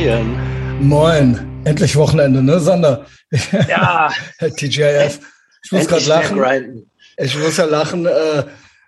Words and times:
Moin. 0.00 0.80
Moin. 0.80 1.62
Endlich 1.64 1.94
Wochenende, 1.94 2.42
ne, 2.42 2.58
Sander? 2.58 3.04
Ja. 3.68 4.10
TGIF. 4.38 5.20
Ich 5.62 5.72
muss 5.72 5.86
gerade 5.86 6.06
lachen. 6.06 6.90
Ich 7.18 7.38
muss 7.38 7.58
ja 7.58 7.66
lachen, 7.66 8.06
äh, 8.06 8.44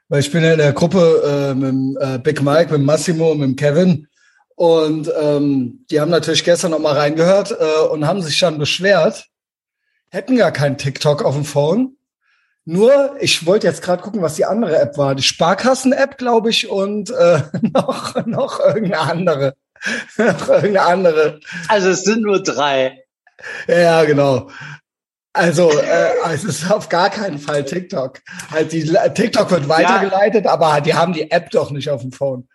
weil 0.09 0.21
ich 0.21 0.33
bin 0.33 0.43
ja 0.43 0.53
in 0.53 0.59
der 0.59 0.73
Gruppe 0.73 1.51
äh, 1.51 1.55
mit 1.55 2.01
äh, 2.01 2.19
Big 2.19 2.41
Mike, 2.41 2.73
mit 2.73 2.81
Massimo 2.87 3.33
und 3.33 3.41
mit 3.41 3.59
Kevin. 3.59 4.09
Und 4.55 5.13
ähm, 5.21 5.85
die 5.91 6.01
haben 6.01 6.11
natürlich 6.11 6.45
gestern 6.45 6.71
noch 6.71 6.79
mal 6.79 6.97
reingehört 6.97 7.51
äh, 7.51 7.89
und 7.91 8.07
haben 8.07 8.23
sich 8.23 8.39
dann 8.39 8.57
beschwert, 8.57 9.27
hätten 10.09 10.37
gar 10.37 10.51
keinen 10.51 10.79
TikTok 10.79 11.27
auf 11.27 11.35
dem 11.35 11.45
Phone. 11.45 11.99
Nur, 12.65 13.17
ich 13.21 13.45
wollte 13.45 13.67
jetzt 13.67 13.83
gerade 13.83 14.03
gucken, 14.03 14.23
was 14.23 14.37
die 14.37 14.47
andere 14.47 14.79
App 14.81 14.97
war. 14.97 15.15
Die 15.15 15.23
Sparkassen-App, 15.23 16.17
glaube 16.17 16.49
ich, 16.49 16.71
und 16.71 17.11
äh, 17.11 17.43
noch, 17.75 18.25
noch 18.25 18.61
irgendeine 18.61 19.01
andere. 19.01 19.55
Noch 20.17 20.49
irgendeine 20.49 20.83
andere. 20.83 21.41
Also 21.69 21.91
es 21.91 22.05
sind 22.05 22.23
nur 22.23 22.43
drei. 22.43 23.05
Ja, 23.67 24.05
genau. 24.05 24.49
Also 25.33 25.71
äh, 25.71 26.11
es 26.33 26.45
ist 26.45 26.71
auf 26.71 26.89
gar 26.89 27.11
keinen 27.11 27.39
Fall 27.39 27.65
TikTok. 27.65 28.21
Halt 28.51 28.73
die 28.73 28.85
TikTok 29.15 29.51
wird 29.51 29.69
weitergeleitet, 29.69 30.45
ja. 30.45 30.53
aber 30.53 30.81
die 30.81 30.95
haben 30.95 31.13
die 31.15 31.31
App 31.31 31.51
doch 31.51 31.71
nicht 31.71 31.89
auf 31.89 32.03
dem 32.03 32.13
Phone. 32.13 32.49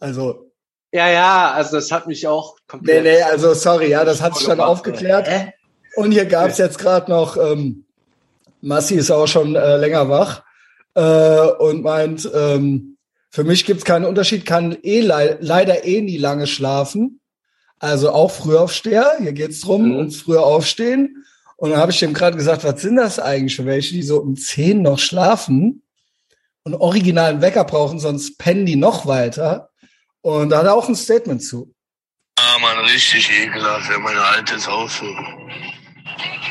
Also 0.00 0.50
ja, 0.94 1.08
ja, 1.08 1.52
also 1.52 1.76
das 1.76 1.90
hat 1.90 2.06
mich 2.06 2.26
auch 2.26 2.56
komplett. 2.66 3.04
Nee, 3.04 3.12
nee, 3.12 3.22
also 3.22 3.54
sorry, 3.54 3.90
ja, 3.90 4.04
das 4.04 4.20
hat 4.20 4.36
sich 4.36 4.46
dann 4.46 4.60
aufgeklärt. 4.60 5.26
Äh? 5.26 5.52
Und 5.96 6.12
hier 6.12 6.26
gab's 6.26 6.58
jetzt 6.58 6.78
gerade 6.78 7.10
noch 7.10 7.36
ähm, 7.36 7.86
Massi 8.62 8.94
ist 8.94 9.10
auch 9.10 9.26
schon 9.26 9.56
äh, 9.56 9.76
länger 9.76 10.08
wach 10.08 10.42
äh, 10.94 11.40
und 11.58 11.82
meint, 11.82 12.30
ähm, 12.32 12.91
für 13.32 13.44
mich 13.44 13.64
gibt's 13.64 13.86
keinen 13.86 14.04
Unterschied, 14.04 14.44
kann 14.44 14.76
eh 14.82 15.00
le 15.00 15.38
leider 15.40 15.84
eh 15.84 16.02
nie 16.02 16.18
lange 16.18 16.46
schlafen. 16.46 17.20
Also 17.78 18.12
auch 18.12 18.30
Frühaufsteher, 18.30 19.16
hier 19.18 19.32
geht's 19.32 19.62
drum, 19.62 19.88
mhm. 19.88 19.96
ums 19.96 20.20
früher 20.20 20.44
aufstehen. 20.44 21.24
Und 21.56 21.70
dann 21.70 21.80
habe 21.80 21.92
ich 21.92 21.98
dem 21.98 22.12
gerade 22.12 22.36
gesagt, 22.36 22.62
was 22.62 22.82
sind 22.82 22.96
das 22.96 23.18
eigentlich 23.18 23.56
für 23.56 23.64
welche, 23.64 23.94
die 23.94 24.02
so 24.02 24.20
um 24.20 24.36
zehn 24.36 24.82
noch 24.82 24.98
schlafen 24.98 25.82
und 26.64 26.74
originalen 26.74 27.40
Wecker 27.40 27.64
brauchen, 27.64 27.98
sonst 27.98 28.36
pennen 28.36 28.66
die 28.66 28.76
noch 28.76 29.06
weiter. 29.06 29.70
Und 30.20 30.50
da 30.50 30.58
hat 30.58 30.66
er 30.66 30.74
auch 30.74 30.88
ein 30.88 30.94
Statement 30.94 31.42
zu. 31.42 31.74
Ah, 32.36 32.58
man, 32.60 32.78
richtig 32.84 33.30
ekelhaft, 33.30 33.88
wenn 33.88 34.02
meine 34.02 34.22
alte 34.22 34.56
ist 34.56 34.68
auch 34.68 34.88
so. 34.88 35.06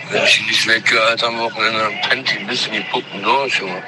Wenn 0.10 0.24
ich 0.24 0.48
nicht 0.48 0.68
weggehört 0.68 1.24
am 1.24 1.38
Wochenende, 1.38 1.80
dann 1.80 2.02
pennt 2.10 2.32
die 2.32 2.40
ein 2.40 2.48
bisschen 2.48 2.74
die 2.74 2.84
Puppen 2.92 3.22
durch, 3.22 3.60
Junge. 3.60 3.84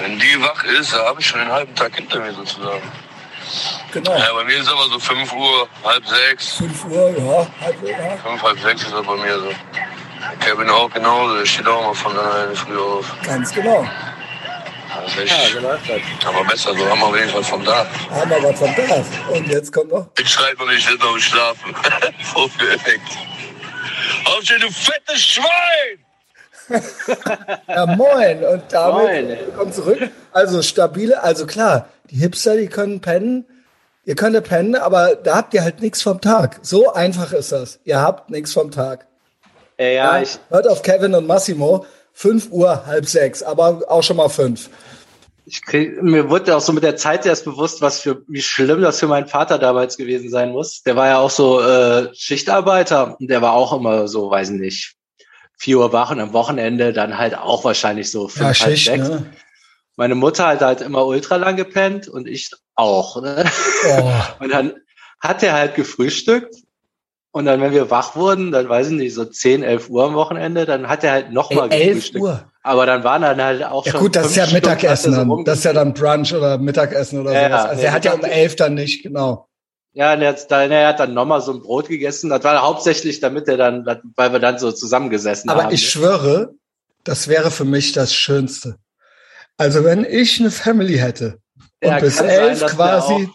Wenn 0.00 0.18
die 0.18 0.40
wach 0.40 0.64
ist, 0.64 0.92
da 0.92 1.06
habe 1.06 1.20
ich 1.20 1.26
schon 1.26 1.40
den 1.40 1.50
halben 1.50 1.74
Tag 1.74 1.94
hinter 1.94 2.20
mir 2.20 2.32
sozusagen. 2.32 2.82
Genau. 3.92 4.16
Ja, 4.16 4.32
bei 4.32 4.44
mir 4.44 4.58
ist 4.58 4.68
aber 4.68 4.84
so 4.84 4.98
5 4.98 5.32
Uhr, 5.32 5.68
halb 5.84 6.06
sechs. 6.06 6.54
5 6.54 6.84
Uhr, 6.84 7.10
ja, 7.18 7.46
halb 7.60 7.88
ja. 7.88 8.16
5, 8.16 8.42
halb 8.42 8.60
sechs 8.60 8.82
ist 8.82 8.92
das 8.92 9.04
bei 9.04 9.16
mir 9.16 9.38
so. 9.38 9.52
Kevin 10.40 10.70
auch 10.70 10.90
genauso, 10.90 11.36
der 11.36 11.46
steht 11.46 11.66
auch 11.66 11.82
mal 11.82 11.94
von 11.94 12.16
alleine 12.16 12.54
früh 12.54 12.78
auf. 12.78 13.12
Ganz 13.24 13.52
genau. 13.52 13.86
Das 14.94 15.12
ist 15.12 15.18
echt, 15.18 15.54
ja, 15.54 15.60
genau. 15.60 15.78
Aber 16.26 16.44
besser, 16.44 16.74
so 16.74 16.88
haben 16.88 17.00
wir 17.00 17.12
wenigstens 17.14 17.40
was 17.40 17.48
vom 17.48 17.64
Dach. 17.64 17.86
Haben 18.10 18.30
wir 18.30 18.42
was 18.42 18.58
vom 18.58 18.74
Dach. 18.74 19.30
Und 19.30 19.48
jetzt 19.48 19.72
kommt 19.72 19.90
noch. 19.90 20.06
Ich 20.18 20.28
schreibe 20.28 20.64
noch 20.64 20.72
nicht 20.72 20.88
hin 20.88 21.00
auf 21.00 21.18
Schlafen. 21.18 21.74
Vorführeffekt. 22.32 23.08
Aufstehen, 24.24 24.60
du 24.60 24.70
fettes 24.70 25.24
Schwein! 25.24 26.04
Ja, 27.68 27.86
moin. 27.96 28.44
Und 28.44 28.62
damit 28.70 29.28
moin. 29.28 29.38
kommt 29.56 29.74
zurück. 29.74 30.10
Also 30.32 30.62
stabile, 30.62 31.22
also 31.22 31.46
klar, 31.46 31.88
die 32.10 32.16
Hipster, 32.16 32.56
die 32.56 32.68
können 32.68 33.00
pennen. 33.00 33.44
Ihr 34.04 34.16
könnt 34.16 34.34
ja 34.34 34.40
pennen, 34.40 34.74
aber 34.74 35.14
da 35.14 35.36
habt 35.36 35.54
ihr 35.54 35.62
halt 35.62 35.80
nichts 35.80 36.02
vom 36.02 36.20
Tag. 36.20 36.58
So 36.62 36.92
einfach 36.92 37.32
ist 37.32 37.52
das. 37.52 37.80
Ihr 37.84 38.00
habt 38.00 38.30
nichts 38.30 38.52
vom 38.52 38.70
Tag. 38.70 39.06
Ja, 39.78 39.86
ja, 39.86 40.20
ich 40.20 40.38
hört 40.50 40.68
auf 40.68 40.82
Kevin 40.82 41.14
und 41.14 41.26
Massimo. 41.26 41.86
5 42.12 42.50
Uhr, 42.50 42.86
halb 42.86 43.06
sechs, 43.06 43.42
aber 43.42 43.82
auch 43.88 44.02
schon 44.02 44.16
mal 44.16 44.28
fünf. 44.28 44.68
Ich 45.46 45.64
krieg, 45.64 46.02
mir 46.02 46.28
wurde 46.28 46.54
auch 46.54 46.60
so 46.60 46.72
mit 46.72 46.82
der 46.82 46.96
Zeit 46.96 47.24
erst 47.24 47.44
bewusst, 47.44 47.80
was 47.80 48.00
für 48.00 48.22
wie 48.28 48.42
schlimm 48.42 48.82
das 48.82 49.00
für 49.00 49.06
meinen 49.06 49.26
Vater 49.26 49.58
damals 49.58 49.96
gewesen 49.96 50.28
sein 50.28 50.50
muss. 50.50 50.82
Der 50.82 50.96
war 50.96 51.06
ja 51.06 51.18
auch 51.18 51.30
so 51.30 51.60
äh, 51.60 52.08
Schichtarbeiter 52.14 53.16
und 53.18 53.30
der 53.30 53.42
war 53.42 53.54
auch 53.54 53.72
immer 53.72 54.06
so, 54.06 54.30
weiß 54.30 54.50
nicht, 54.50 54.96
vier 55.60 55.78
Uhr 55.78 55.92
wach 55.92 56.10
und 56.10 56.20
am 56.20 56.32
Wochenende 56.32 56.94
dann 56.94 57.18
halt 57.18 57.36
auch 57.36 57.64
wahrscheinlich 57.64 58.10
so 58.10 58.28
fünf, 58.28 58.58
ja, 58.58 58.66
halb 58.66 58.78
sechs. 58.78 59.08
Ne? 59.08 59.26
Meine 59.96 60.14
Mutter 60.14 60.46
hat 60.46 60.62
halt 60.62 60.80
immer 60.80 61.04
ultra 61.04 61.36
lang 61.36 61.56
gepennt 61.56 62.08
und 62.08 62.26
ich 62.26 62.50
auch. 62.74 63.20
Ne? 63.20 63.44
Oh. 63.86 64.12
Und 64.42 64.50
dann 64.50 64.72
hat 65.20 65.42
er 65.42 65.52
halt 65.52 65.74
gefrühstückt 65.74 66.54
und 67.32 67.44
dann, 67.44 67.60
wenn 67.60 67.72
wir 67.72 67.90
wach 67.90 68.16
wurden, 68.16 68.52
dann 68.52 68.70
weiß 68.70 68.88
ich 68.88 68.94
nicht, 68.94 69.14
so 69.14 69.26
10, 69.26 69.62
11 69.62 69.90
Uhr 69.90 70.04
am 70.04 70.14
Wochenende, 70.14 70.64
dann 70.64 70.88
hat 70.88 71.04
er 71.04 71.12
halt 71.12 71.32
nochmal 71.32 71.68
gefrühstückt. 71.68 72.22
Uhr. 72.22 72.42
Aber 72.62 72.86
dann 72.86 73.04
waren 73.04 73.20
dann 73.20 73.42
halt 73.42 73.62
auch 73.62 73.84
ja, 73.84 73.92
schon. 73.92 74.00
Ja 74.00 74.02
gut, 74.02 74.16
das 74.16 74.26
ist 74.28 74.36
ja 74.36 74.46
Mittagessen 74.46 75.12
dann. 75.12 75.44
Das 75.44 75.58
ist 75.58 75.64
ja 75.64 75.74
dann 75.74 75.92
Brunch 75.92 76.32
oder 76.32 76.56
Mittagessen 76.56 77.20
oder 77.20 77.34
ja, 77.34 77.48
sowas. 77.48 77.64
Also 77.66 77.82
er 77.82 77.92
hat 77.92 78.04
ja 78.06 78.14
um 78.14 78.24
elf 78.24 78.56
dann 78.56 78.74
nicht, 78.74 79.02
genau. 79.02 79.49
Ja, 79.92 80.14
und 80.14 80.22
er 80.22 80.28
hat, 80.28 80.50
dann, 80.50 80.70
er 80.70 80.88
hat 80.88 81.00
dann 81.00 81.14
nochmal 81.14 81.40
so 81.40 81.52
ein 81.52 81.62
Brot 81.62 81.88
gegessen. 81.88 82.30
Das 82.30 82.44
war 82.44 82.62
hauptsächlich, 82.62 83.20
damit 83.20 83.48
er 83.48 83.56
dann, 83.56 83.84
weil 84.14 84.32
wir 84.32 84.38
dann 84.38 84.58
so 84.58 84.70
zusammengesessen 84.70 85.50
Aber 85.50 85.60
haben. 85.60 85.66
Aber 85.66 85.74
ich 85.74 85.90
schwöre, 85.90 86.54
das 87.04 87.28
wäre 87.28 87.50
für 87.50 87.64
mich 87.64 87.92
das 87.92 88.14
Schönste. 88.14 88.76
Also 89.56 89.84
wenn 89.84 90.04
ich 90.04 90.40
eine 90.40 90.50
Family 90.50 90.96
hätte 90.98 91.38
und 91.82 91.90
ja, 91.90 91.98
bis 91.98 92.20
elf 92.20 92.58
sein, 92.58 92.68
quasi, 92.70 93.28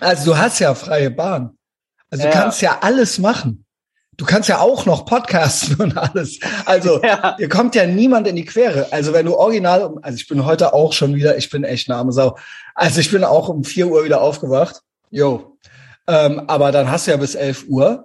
also 0.00 0.32
du 0.32 0.38
hast 0.38 0.58
ja 0.58 0.74
freie 0.74 1.10
Bahn. 1.10 1.56
Also 2.10 2.24
ja. 2.24 2.30
du 2.30 2.36
kannst 2.36 2.62
ja 2.62 2.78
alles 2.82 3.18
machen. 3.18 3.64
Du 4.16 4.24
kannst 4.24 4.48
ja 4.48 4.60
auch 4.60 4.86
noch 4.86 5.06
podcasten 5.06 5.76
und 5.80 5.96
alles. 5.96 6.38
Also, 6.66 7.02
ja. 7.02 7.36
dir 7.36 7.48
kommt 7.48 7.74
ja 7.74 7.86
niemand 7.86 8.28
in 8.28 8.36
die 8.36 8.44
Quere. 8.44 8.92
Also, 8.92 9.12
wenn 9.12 9.26
du 9.26 9.34
original, 9.34 9.96
also 10.02 10.16
ich 10.16 10.28
bin 10.28 10.44
heute 10.44 10.72
auch 10.72 10.92
schon 10.92 11.14
wieder, 11.16 11.36
ich 11.36 11.50
bin 11.50 11.64
echt 11.64 11.90
eine 11.90 11.98
arme 11.98 12.12
Sau. 12.12 12.36
Also, 12.76 13.00
ich 13.00 13.10
bin 13.10 13.24
auch 13.24 13.48
um 13.48 13.64
vier 13.64 13.88
Uhr 13.88 14.04
wieder 14.04 14.20
aufgewacht. 14.20 14.82
Jo. 15.10 15.53
Ähm, 16.06 16.42
aber 16.46 16.72
dann 16.72 16.90
hast 16.90 17.06
du 17.06 17.12
ja 17.12 17.16
bis 17.16 17.34
elf 17.34 17.64
Uhr. 17.68 18.04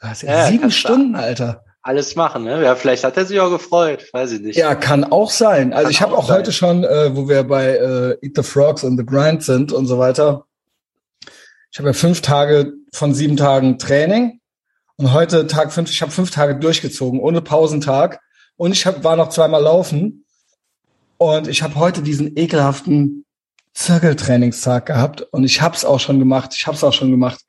Du 0.00 0.08
hast 0.08 0.22
ja, 0.22 0.30
ja 0.30 0.46
sieben 0.46 0.70
Stunden, 0.70 1.14
Alter. 1.14 1.64
Alles 1.82 2.14
machen, 2.14 2.44
ne? 2.44 2.62
Ja, 2.62 2.76
vielleicht 2.76 3.02
hat 3.02 3.16
er 3.16 3.24
sich 3.24 3.40
auch 3.40 3.50
gefreut, 3.50 4.04
weiß 4.12 4.32
ich 4.32 4.40
nicht. 4.40 4.56
Ja, 4.56 4.74
kann 4.74 5.04
auch 5.04 5.30
sein. 5.30 5.72
Also, 5.72 5.84
kann 5.84 5.90
ich 5.90 6.00
habe 6.00 6.16
auch, 6.16 6.28
auch 6.28 6.30
heute 6.30 6.52
schon, 6.52 6.84
äh, 6.84 7.16
wo 7.16 7.28
wir 7.28 7.42
bei 7.42 7.70
äh, 7.70 8.18
Eat 8.22 8.36
the 8.36 8.42
Frogs 8.42 8.84
und 8.84 8.96
The 8.98 9.04
Grind 9.04 9.42
sind 9.42 9.72
und 9.72 9.86
so 9.86 9.98
weiter, 9.98 10.44
ich 11.72 11.78
habe 11.78 11.88
ja 11.88 11.94
fünf 11.94 12.20
Tage 12.20 12.74
von 12.92 13.14
sieben 13.14 13.36
Tagen 13.36 13.78
Training 13.78 14.40
und 14.96 15.12
heute 15.12 15.46
Tag 15.46 15.72
fünf, 15.72 15.90
ich 15.90 16.02
habe 16.02 16.12
fünf 16.12 16.30
Tage 16.30 16.56
durchgezogen, 16.56 17.18
ohne 17.18 17.40
Pausentag. 17.40 18.20
Und 18.56 18.72
ich 18.72 18.86
hab, 18.86 19.02
war 19.02 19.16
noch 19.16 19.30
zweimal 19.30 19.62
laufen. 19.62 20.24
Und 21.16 21.48
ich 21.48 21.62
habe 21.62 21.74
heute 21.76 22.02
diesen 22.02 22.36
ekelhaften 22.36 23.24
Zirkeltrainingstag 23.74 24.86
gehabt. 24.86 25.22
Und 25.22 25.44
ich 25.44 25.60
habe 25.60 25.74
es 25.76 25.84
auch 25.84 26.00
schon 26.00 26.18
gemacht. 26.18 26.54
Ich 26.56 26.66
habe 26.66 26.76
es 26.76 26.84
auch 26.84 26.92
schon 26.92 27.10
gemacht. 27.10 27.40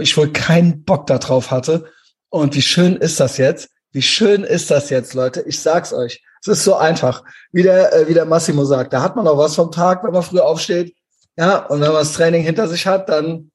Ich 0.00 0.16
wohl 0.16 0.32
keinen 0.32 0.84
Bock 0.84 1.06
darauf 1.06 1.50
hatte. 1.50 1.86
Und 2.28 2.54
wie 2.54 2.62
schön 2.62 2.96
ist 2.96 3.20
das 3.20 3.36
jetzt? 3.36 3.70
Wie 3.92 4.02
schön 4.02 4.42
ist 4.42 4.70
das 4.70 4.90
jetzt, 4.90 5.14
Leute? 5.14 5.42
Ich 5.42 5.60
sag's 5.60 5.92
euch. 5.92 6.22
Es 6.40 6.48
ist 6.48 6.64
so 6.64 6.74
einfach. 6.74 7.24
Wie 7.52 7.62
der, 7.62 7.92
äh, 7.92 8.08
wie 8.08 8.14
der 8.14 8.24
Massimo 8.24 8.64
sagt, 8.64 8.92
da 8.92 9.02
hat 9.02 9.16
man 9.16 9.28
auch 9.28 9.38
was 9.38 9.54
vom 9.54 9.70
Tag, 9.70 10.02
wenn 10.02 10.12
man 10.12 10.22
früh 10.22 10.40
aufsteht. 10.40 10.94
Ja, 11.36 11.58
und 11.66 11.80
wenn 11.80 11.88
man 11.88 11.98
das 11.98 12.12
Training 12.12 12.42
hinter 12.42 12.68
sich 12.68 12.86
hat, 12.86 13.08
dann 13.08 13.50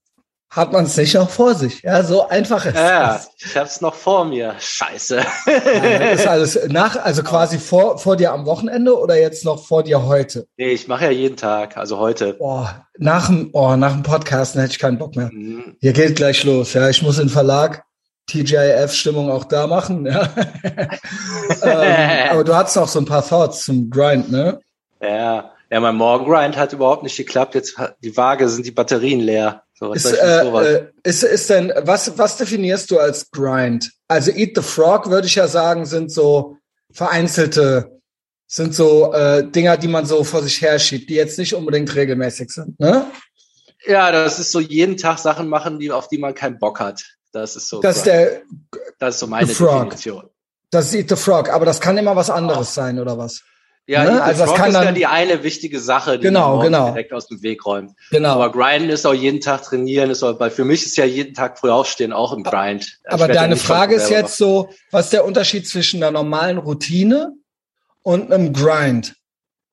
hat 0.49 0.71
man 0.71 0.85
es 0.85 0.95
nicht 0.95 1.13
noch 1.13 1.29
vor 1.29 1.55
sich. 1.55 1.81
Ja, 1.81 2.03
so 2.03 2.27
einfach 2.27 2.65
ist 2.65 2.75
ja. 2.75 3.19
Ich 3.37 3.57
hab's 3.57 3.81
noch 3.81 3.93
vor 3.93 4.25
mir. 4.25 4.55
Scheiße. 4.57 5.21
Ja, 5.45 6.09
ist 6.09 6.27
alles 6.27 6.59
nach, 6.69 6.95
also 6.95 7.21
quasi 7.23 7.59
vor, 7.59 7.97
vor 7.97 8.15
dir 8.15 8.31
am 8.31 8.45
Wochenende 8.45 8.97
oder 8.97 9.19
jetzt 9.19 9.43
noch 9.43 9.65
vor 9.65 9.83
dir 9.83 10.05
heute? 10.05 10.47
Nee, 10.57 10.71
ich 10.71 10.87
mache 10.87 11.05
ja 11.05 11.11
jeden 11.11 11.35
Tag, 11.35 11.75
also 11.77 11.97
heute. 11.97 12.33
Boah, 12.33 12.87
nach 12.97 13.27
dem, 13.27 13.49
oh, 13.53 13.75
nach 13.75 13.93
dem 13.93 14.03
Podcast 14.03 14.55
hätte 14.55 14.71
ich 14.71 14.79
keinen 14.79 14.97
Bock 14.97 15.15
mehr. 15.15 15.29
Mhm. 15.31 15.75
Hier 15.81 15.93
geht 15.93 16.15
gleich 16.15 16.43
los. 16.43 16.73
Ja, 16.73 16.89
ich 16.89 17.01
muss 17.01 17.19
in 17.19 17.27
den 17.27 17.33
Verlag 17.33 17.83
TJF-Stimmung 18.27 19.29
auch 19.29 19.45
da 19.45 19.67
machen. 19.67 20.05
Ja. 20.05 20.29
ähm, 21.63 22.29
aber 22.31 22.43
du 22.43 22.55
hattest 22.55 22.75
noch 22.77 22.87
so 22.87 22.99
ein 22.99 23.05
paar 23.05 23.25
Thoughts 23.27 23.65
zum 23.65 23.89
Grind, 23.89 24.31
ne? 24.31 24.59
Ja. 25.01 25.51
Ja, 25.69 25.81
mein 25.81 25.95
Morgengrind 25.95 26.55
hat 26.55 26.71
überhaupt 26.71 27.03
nicht 27.03 27.17
geklappt. 27.17 27.53
Jetzt 27.53 27.77
die 28.01 28.15
Waage 28.15 28.47
sind 28.47 28.65
die 28.65 28.71
Batterien 28.71 29.19
leer. 29.19 29.63
So, 29.79 29.93
ist, 29.93 30.05
äh, 30.05 30.43
äh, 30.43 30.87
ist, 31.03 31.23
ist 31.23 31.49
denn, 31.51 31.71
was, 31.81 32.17
was 32.17 32.37
definierst 32.37 32.89
du 32.89 32.97
als 32.97 33.29
Grind? 33.29 33.91
Also 34.07 34.31
Eat 34.31 34.53
the 34.55 34.63
Frog, 34.63 35.09
würde 35.09 35.27
ich 35.27 35.35
ja 35.35 35.47
sagen, 35.47 35.85
sind 35.85 36.11
so 36.11 36.57
vereinzelte, 36.91 37.99
sind 38.47 38.73
so 38.73 39.13
äh, 39.13 39.47
Dinger, 39.47 39.77
die 39.77 39.87
man 39.87 40.07
so 40.07 40.23
vor 40.23 40.41
sich 40.41 40.61
her 40.61 40.79
schiebt, 40.79 41.09
die 41.11 41.15
jetzt 41.15 41.37
nicht 41.37 41.53
unbedingt 41.53 41.93
regelmäßig 41.93 42.49
sind, 42.49 42.79
ne? 42.79 43.05
Ja, 43.85 44.11
das 44.11 44.39
ist 44.39 44.51
so 44.51 44.59
jeden 44.59 44.97
Tag 44.97 45.19
Sachen 45.19 45.47
machen, 45.47 45.77
die, 45.79 45.91
auf 45.91 46.07
die 46.07 46.17
man 46.17 46.33
keinen 46.33 46.57
Bock 46.57 46.79
hat. 46.79 47.03
Das 47.31 47.55
ist 47.55 47.69
so. 47.69 47.79
Das 47.79 47.97
ist 47.97 48.05
der, 48.07 48.41
das 48.97 49.15
ist 49.15 49.19
so 49.19 49.27
meine 49.27 49.47
Definition. 49.47 50.27
Das 50.71 50.87
ist 50.87 50.95
Eat 50.95 51.09
the 51.09 51.15
Frog, 51.15 51.49
aber 51.49 51.65
das 51.65 51.79
kann 51.79 51.97
immer 51.97 52.15
was 52.15 52.31
anderes 52.31 52.69
oh. 52.69 52.73
sein, 52.73 52.99
oder 52.99 53.17
was? 53.17 53.43
Ja, 53.87 54.03
ne? 54.03 54.21
also 54.21 54.45
das 54.45 54.53
kann 54.53 54.67
ist 54.67 54.73
dann, 54.73 54.83
ja 54.83 54.91
die 54.91 55.05
eine 55.05 55.43
wichtige 55.43 55.79
Sache, 55.79 56.17
die 56.17 56.23
genau, 56.23 56.57
man 56.57 56.65
genau. 56.65 56.89
direkt 56.89 57.13
aus 57.13 57.27
dem 57.27 57.41
Weg 57.41 57.65
räumt. 57.65 57.93
Genau. 58.11 58.33
Aber 58.33 58.51
Grinden 58.51 58.89
ist 58.89 59.07
auch 59.07 59.13
jeden 59.13 59.39
Tag 59.39 59.63
trainieren, 59.63 60.09
ist 60.09 60.23
auch, 60.23 60.37
weil 60.41 60.51
für 60.51 60.65
mich 60.65 60.85
ist 60.85 60.97
ja 60.97 61.05
jeden 61.05 61.33
Tag 61.33 61.57
früh 61.57 61.69
aufstehen 61.69 62.11
auch 62.11 62.33
im 62.33 62.43
Grind. 62.43 62.99
Aber 63.05 63.29
deine 63.29 63.55
Frage 63.55 63.95
ist 63.95 64.09
jetzt 64.09 64.37
so, 64.37 64.69
was 64.91 65.05
ist 65.05 65.13
der 65.13 65.23
Unterschied 65.23 65.69
zwischen 65.69 66.03
einer 66.03 66.11
normalen 66.11 66.57
Routine 66.57 67.31
und 68.03 68.29
einem 68.29 68.51
Grind? 68.51 69.15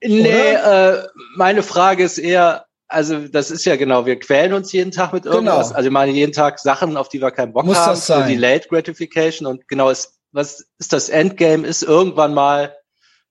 Nee, 0.01 0.53
äh, 0.53 1.03
meine 1.35 1.65
Frage 1.65 2.05
ist 2.05 2.19
eher, 2.19 2.67
also 2.87 3.27
das 3.27 3.51
ist 3.51 3.65
ja 3.65 3.75
genau, 3.75 4.07
wir 4.07 4.21
quälen 4.21 4.53
uns 4.53 4.71
jeden 4.71 4.93
Tag 4.93 5.13
mit 5.13 5.27
irgendwas. 5.27 5.69
Genau. 5.69 5.77
Also 5.77 5.89
ich 5.89 5.93
meine 5.93 6.13
jeden 6.13 6.33
Tag 6.33 6.61
Sachen, 6.61 6.97
auf 6.97 7.09
die 7.09 7.21
wir 7.21 7.33
keinen 7.33 7.53
Bock 7.53 7.65
Muss 7.65 7.79
haben. 7.79 7.91
Das 7.91 8.07
sein. 8.07 8.29
Die 8.29 8.37
Late 8.37 8.69
Gratification 8.69 9.49
und 9.49 9.67
genau 9.67 9.91
ist, 9.91 10.15
was 10.31 10.67
ist 10.79 10.93
das 10.93 11.09
Endgame? 11.09 11.67
Ist 11.67 11.83
irgendwann 11.83 12.33
mal 12.33 12.77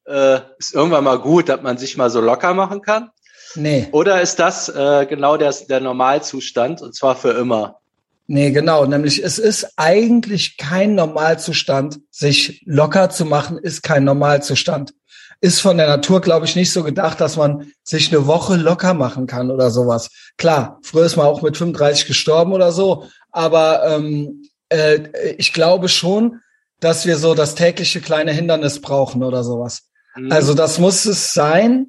äh, 0.05 0.39
ist 0.57 0.73
irgendwann 0.73 1.03
mal 1.03 1.19
gut, 1.19 1.49
dass 1.49 1.61
man 1.61 1.77
sich 1.77 1.97
mal 1.97 2.09
so 2.09 2.21
locker 2.21 2.53
machen 2.53 2.81
kann? 2.81 3.09
Nee. 3.55 3.87
Oder 3.91 4.21
ist 4.21 4.39
das 4.39 4.69
äh, 4.69 5.05
genau 5.07 5.37
der, 5.37 5.53
der 5.69 5.79
Normalzustand 5.79 6.81
und 6.81 6.95
zwar 6.95 7.15
für 7.15 7.31
immer? 7.31 7.79
Nee, 8.27 8.51
genau. 8.51 8.85
Nämlich 8.85 9.23
es 9.23 9.37
ist 9.37 9.73
eigentlich 9.75 10.57
kein 10.57 10.95
Normalzustand. 10.95 11.99
Sich 12.09 12.63
locker 12.65 13.09
zu 13.09 13.25
machen, 13.25 13.57
ist 13.57 13.83
kein 13.83 14.05
Normalzustand. 14.05 14.93
Ist 15.41 15.59
von 15.59 15.77
der 15.77 15.87
Natur, 15.87 16.21
glaube 16.21 16.45
ich, 16.45 16.55
nicht 16.55 16.71
so 16.71 16.83
gedacht, 16.83 17.19
dass 17.19 17.35
man 17.35 17.71
sich 17.83 18.11
eine 18.13 18.25
Woche 18.27 18.55
locker 18.55 18.93
machen 18.93 19.27
kann 19.27 19.51
oder 19.51 19.71
sowas. 19.71 20.09
Klar, 20.37 20.79
früher 20.83 21.05
ist 21.05 21.17
man 21.17 21.25
auch 21.25 21.41
mit 21.41 21.57
35 21.57 22.07
gestorben 22.07 22.53
oder 22.53 22.71
so, 22.71 23.07
aber 23.29 23.83
ähm, 23.87 24.47
äh, 24.69 25.35
ich 25.37 25.51
glaube 25.51 25.89
schon, 25.89 26.39
dass 26.79 27.05
wir 27.05 27.17
so 27.17 27.35
das 27.35 27.55
tägliche 27.55 27.99
kleine 27.99 28.31
Hindernis 28.31 28.79
brauchen 28.79 29.21
oder 29.21 29.43
sowas. 29.43 29.89
Mhm. 30.15 30.31
Also 30.31 30.53
das 30.53 30.79
muss 30.79 31.05
es 31.05 31.33
sein, 31.33 31.87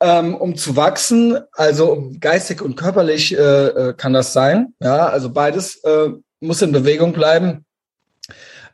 ähm, 0.00 0.34
um 0.34 0.56
zu 0.56 0.76
wachsen. 0.76 1.38
Also 1.52 2.12
geistig 2.20 2.62
und 2.62 2.76
körperlich 2.76 3.36
äh, 3.36 3.38
äh, 3.38 3.94
kann 3.94 4.12
das 4.12 4.32
sein. 4.32 4.74
Ja, 4.80 5.08
also 5.08 5.30
beides 5.30 5.82
äh, 5.84 6.10
muss 6.40 6.62
in 6.62 6.72
Bewegung 6.72 7.12
bleiben. 7.12 7.64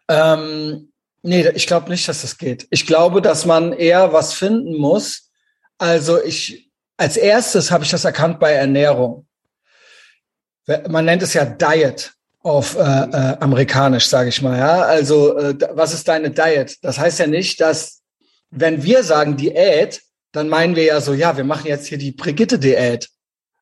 Ähm, 0.08 0.92
nee, 1.22 1.48
ich 1.54 1.66
glaube 1.66 1.90
nicht, 1.90 2.08
dass 2.08 2.22
das 2.22 2.36
geht. 2.36 2.66
Ich 2.70 2.86
glaube, 2.86 3.22
dass 3.22 3.46
man 3.46 3.72
eher 3.72 4.12
was 4.12 4.34
finden 4.34 4.76
muss. 4.76 5.30
Also 5.78 6.22
ich, 6.22 6.70
als 6.96 7.16
erstes 7.16 7.70
habe 7.70 7.84
ich 7.84 7.90
das 7.90 8.04
erkannt 8.04 8.40
bei 8.40 8.52
Ernährung. 8.52 9.26
Man 10.88 11.04
nennt 11.04 11.22
es 11.22 11.34
ja 11.34 11.44
Diet 11.44 12.12
auf 12.42 12.76
äh, 12.76 12.80
äh, 12.80 13.36
amerikanisch, 13.40 14.06
sage 14.06 14.28
ich 14.28 14.42
mal. 14.42 14.58
Ja, 14.58 14.82
also 14.82 15.36
äh, 15.36 15.56
was 15.72 15.94
ist 15.94 16.08
deine 16.08 16.30
Diet? 16.30 16.76
Das 16.82 16.98
heißt 16.98 17.18
ja 17.18 17.26
nicht, 17.26 17.60
dass 17.60 17.99
wenn 18.50 18.82
wir 18.82 19.02
sagen 19.02 19.36
Diät, 19.36 20.02
dann 20.32 20.48
meinen 20.48 20.76
wir 20.76 20.84
ja 20.84 21.00
so, 21.00 21.12
ja, 21.12 21.36
wir 21.36 21.44
machen 21.44 21.66
jetzt 21.66 21.86
hier 21.86 21.98
die 21.98 22.12
Brigitte-Diät. 22.12 23.08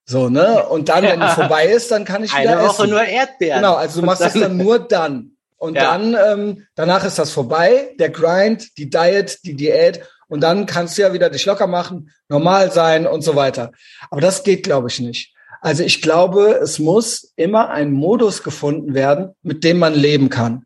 So, 0.05 0.29
ne? 0.29 0.67
Und 0.67 0.89
dann, 0.89 1.05
wenn 1.05 1.21
die 1.21 1.29
vorbei 1.29 1.67
ist, 1.67 1.91
dann 1.91 2.05
kann 2.05 2.25
ich 2.25 2.31
wieder 2.31 2.59
Eine 2.59 2.69
Woche 2.69 2.83
essen. 2.83 2.91
nur 2.91 3.05
Erdbeeren. 3.05 3.61
Genau, 3.61 3.75
also 3.75 4.01
du 4.01 4.07
machst 4.07 4.23
das 4.23 4.33
dann 4.33 4.57
nur 4.57 4.79
dann. 4.79 5.33
Und 5.59 5.75
ja. 5.75 5.83
dann, 5.83 6.15
ähm, 6.15 6.67
danach 6.77 7.05
ist 7.05 7.19
das 7.19 7.31
vorbei, 7.31 7.95
der 7.99 8.11
Grind, 8.11 8.79
die 8.79 8.89
Diet, 8.89 9.41
die 9.45 9.55
Diät. 9.55 10.01
Und 10.29 10.41
dann 10.41 10.67
kannst 10.67 10.97
du 10.97 11.03
ja 11.03 11.13
wieder 11.13 11.31
dich 11.31 11.45
locker 11.47 11.67
machen, 11.67 12.11
normal 12.29 12.71
sein 12.71 13.07
und 13.07 13.23
so 13.23 13.35
weiter. 13.35 13.73
Aber 14.11 14.21
das 14.21 14.45
geht, 14.45 14.63
glaube 14.63 14.89
ich, 14.89 15.01
nicht. 15.01 15.35
Also 15.61 15.83
ich 15.83 16.01
glaube, 16.01 16.59
es 16.63 16.79
muss 16.79 17.33
immer 17.37 17.71
ein 17.71 17.93
Modus 17.93 18.43
gefunden 18.43 18.95
werden, 18.95 19.35
mit 19.43 19.65
dem 19.65 19.79
man 19.79 19.95
leben 19.95 20.29
kann. 20.29 20.65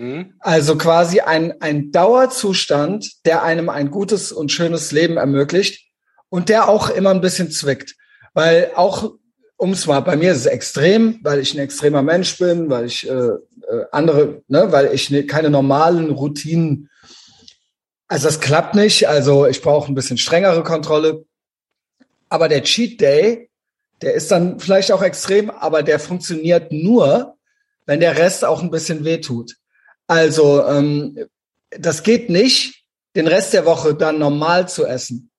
Mhm. 0.00 0.32
Also 0.38 0.78
quasi 0.78 1.20
ein, 1.20 1.60
ein 1.60 1.92
Dauerzustand, 1.92 3.26
der 3.26 3.42
einem 3.42 3.68
ein 3.68 3.90
gutes 3.90 4.32
und 4.32 4.50
schönes 4.50 4.92
Leben 4.92 5.18
ermöglicht 5.18 5.86
und 6.30 6.48
der 6.48 6.68
auch 6.68 6.88
immer 6.88 7.10
ein 7.10 7.20
bisschen 7.20 7.50
zwickt. 7.50 7.96
Weil 8.32 8.70
auch, 8.76 9.12
um 9.58 9.72
es 9.72 9.86
mal, 9.86 10.00
bei 10.00 10.16
mir 10.16 10.32
ist 10.32 10.38
es 10.38 10.46
extrem, 10.46 11.20
weil 11.22 11.38
ich 11.40 11.52
ein 11.52 11.60
extremer 11.60 12.02
Mensch 12.02 12.38
bin, 12.38 12.70
weil 12.70 12.86
ich 12.86 13.06
äh, 13.06 13.12
äh, 13.12 13.84
andere, 13.92 14.42
ne, 14.48 14.72
weil 14.72 14.94
ich 14.94 15.10
ne, 15.10 15.26
keine 15.26 15.50
normalen 15.50 16.10
Routinen, 16.10 16.88
also 18.08 18.26
das 18.26 18.40
klappt 18.40 18.74
nicht, 18.74 19.06
also 19.06 19.46
ich 19.46 19.60
brauche 19.60 19.92
ein 19.92 19.94
bisschen 19.94 20.16
strengere 20.16 20.62
Kontrolle. 20.62 21.26
Aber 22.30 22.48
der 22.48 22.62
Cheat 22.62 23.02
Day, 23.02 23.50
der 24.00 24.14
ist 24.14 24.30
dann 24.30 24.60
vielleicht 24.60 24.92
auch 24.92 25.02
extrem, 25.02 25.50
aber 25.50 25.82
der 25.82 25.98
funktioniert 26.00 26.72
nur, 26.72 27.36
wenn 27.84 28.00
der 28.00 28.16
Rest 28.16 28.46
auch 28.46 28.62
ein 28.62 28.70
bisschen 28.70 29.04
wehtut. 29.04 29.59
Also 30.10 30.66
ähm, 30.66 31.16
das 31.70 32.02
geht 32.02 32.30
nicht, 32.30 32.82
den 33.14 33.28
Rest 33.28 33.52
der 33.52 33.64
Woche 33.64 33.94
dann 33.94 34.18
normal 34.18 34.68
zu 34.68 34.84
essen. 34.84 35.30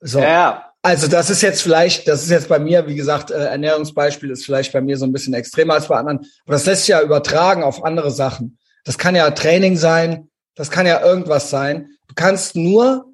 So. 0.00 0.18
Ja. 0.18 0.72
Also 0.82 1.06
das 1.06 1.30
ist 1.30 1.42
jetzt 1.42 1.62
vielleicht, 1.62 2.08
das 2.08 2.24
ist 2.24 2.30
jetzt 2.30 2.48
bei 2.48 2.58
mir, 2.58 2.88
wie 2.88 2.96
gesagt, 2.96 3.30
äh, 3.30 3.36
Ernährungsbeispiel 3.36 4.32
ist 4.32 4.44
vielleicht 4.44 4.72
bei 4.72 4.80
mir 4.80 4.96
so 4.96 5.04
ein 5.04 5.12
bisschen 5.12 5.32
extremer 5.32 5.74
als 5.74 5.86
bei 5.86 5.96
anderen. 5.96 6.26
Aber 6.44 6.54
das 6.54 6.66
lässt 6.66 6.82
sich 6.82 6.88
ja 6.88 7.02
übertragen 7.02 7.62
auf 7.62 7.84
andere 7.84 8.10
Sachen. 8.10 8.58
Das 8.82 8.98
kann 8.98 9.14
ja 9.14 9.30
Training 9.30 9.76
sein, 9.76 10.28
das 10.56 10.72
kann 10.72 10.86
ja 10.86 11.06
irgendwas 11.06 11.50
sein. 11.50 11.90
Du 12.08 12.16
kannst 12.16 12.56
nur 12.56 13.12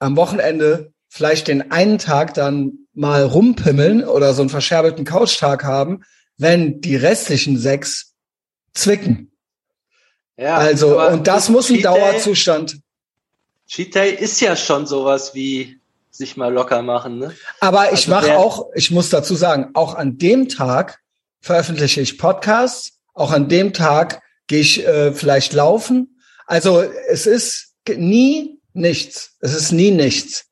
am 0.00 0.16
Wochenende 0.18 0.92
vielleicht 1.08 1.48
den 1.48 1.72
einen 1.72 1.96
Tag 1.96 2.34
dann 2.34 2.80
mal 2.92 3.22
rumpimmeln 3.22 4.04
oder 4.04 4.34
so 4.34 4.42
einen 4.42 4.50
verscherbelten 4.50 5.06
Couchtag 5.06 5.64
haben, 5.64 6.04
wenn 6.36 6.82
die 6.82 6.96
restlichen 6.96 7.56
sechs 7.56 8.07
zwicken. 8.74 9.30
Ja, 10.36 10.56
also, 10.56 11.00
und 11.00 11.26
das 11.26 11.48
muss 11.48 11.68
ein 11.68 11.82
Dauerzustand. 11.82 12.78
Cheat 13.66 13.94
Day 13.94 14.14
ist 14.14 14.40
ja 14.40 14.56
schon 14.56 14.86
sowas 14.86 15.34
wie 15.34 15.78
sich 16.10 16.36
mal 16.36 16.52
locker 16.52 16.82
machen, 16.82 17.18
ne? 17.18 17.34
Aber 17.60 17.92
ich 17.92 18.08
also 18.08 18.10
mache 18.10 18.38
auch, 18.38 18.66
ich 18.74 18.90
muss 18.90 19.10
dazu 19.10 19.34
sagen, 19.34 19.70
auch 19.74 19.94
an 19.94 20.18
dem 20.18 20.48
Tag 20.48 21.00
veröffentliche 21.40 22.00
ich 22.00 22.18
Podcasts, 22.18 22.98
auch 23.14 23.32
an 23.32 23.48
dem 23.48 23.72
Tag 23.72 24.22
gehe 24.46 24.60
ich 24.60 24.86
äh, 24.86 25.12
vielleicht 25.12 25.52
laufen. 25.52 26.20
Also 26.46 26.80
es 26.80 27.26
ist 27.26 27.74
nie 27.88 28.60
nichts. 28.72 29.36
Es 29.40 29.54
ist 29.54 29.72
nie 29.72 29.90
nichts. 29.90 30.46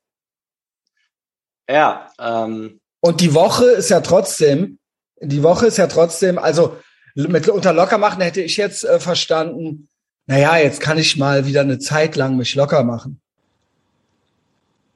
Ja. 1.69 2.11
Ähm. 2.19 2.79
Und 2.99 3.21
die 3.21 3.33
Woche 3.33 3.65
ist 3.65 3.89
ja 3.89 4.01
trotzdem, 4.01 4.79
die 5.19 5.43
Woche 5.43 5.67
ist 5.67 5.77
ja 5.77 5.87
trotzdem, 5.87 6.37
also 6.37 6.77
mit 7.25 7.49
unter 7.49 7.73
locker 7.73 7.97
machen 7.97 8.21
hätte 8.21 8.41
ich 8.41 8.57
jetzt 8.57 8.83
äh, 8.83 8.99
verstanden, 8.99 9.89
naja, 10.27 10.57
jetzt 10.57 10.81
kann 10.81 10.97
ich 10.97 11.17
mal 11.17 11.45
wieder 11.45 11.61
eine 11.61 11.79
Zeit 11.79 12.15
lang 12.15 12.37
mich 12.37 12.53
locker 12.53 12.83
machen. 12.83 13.19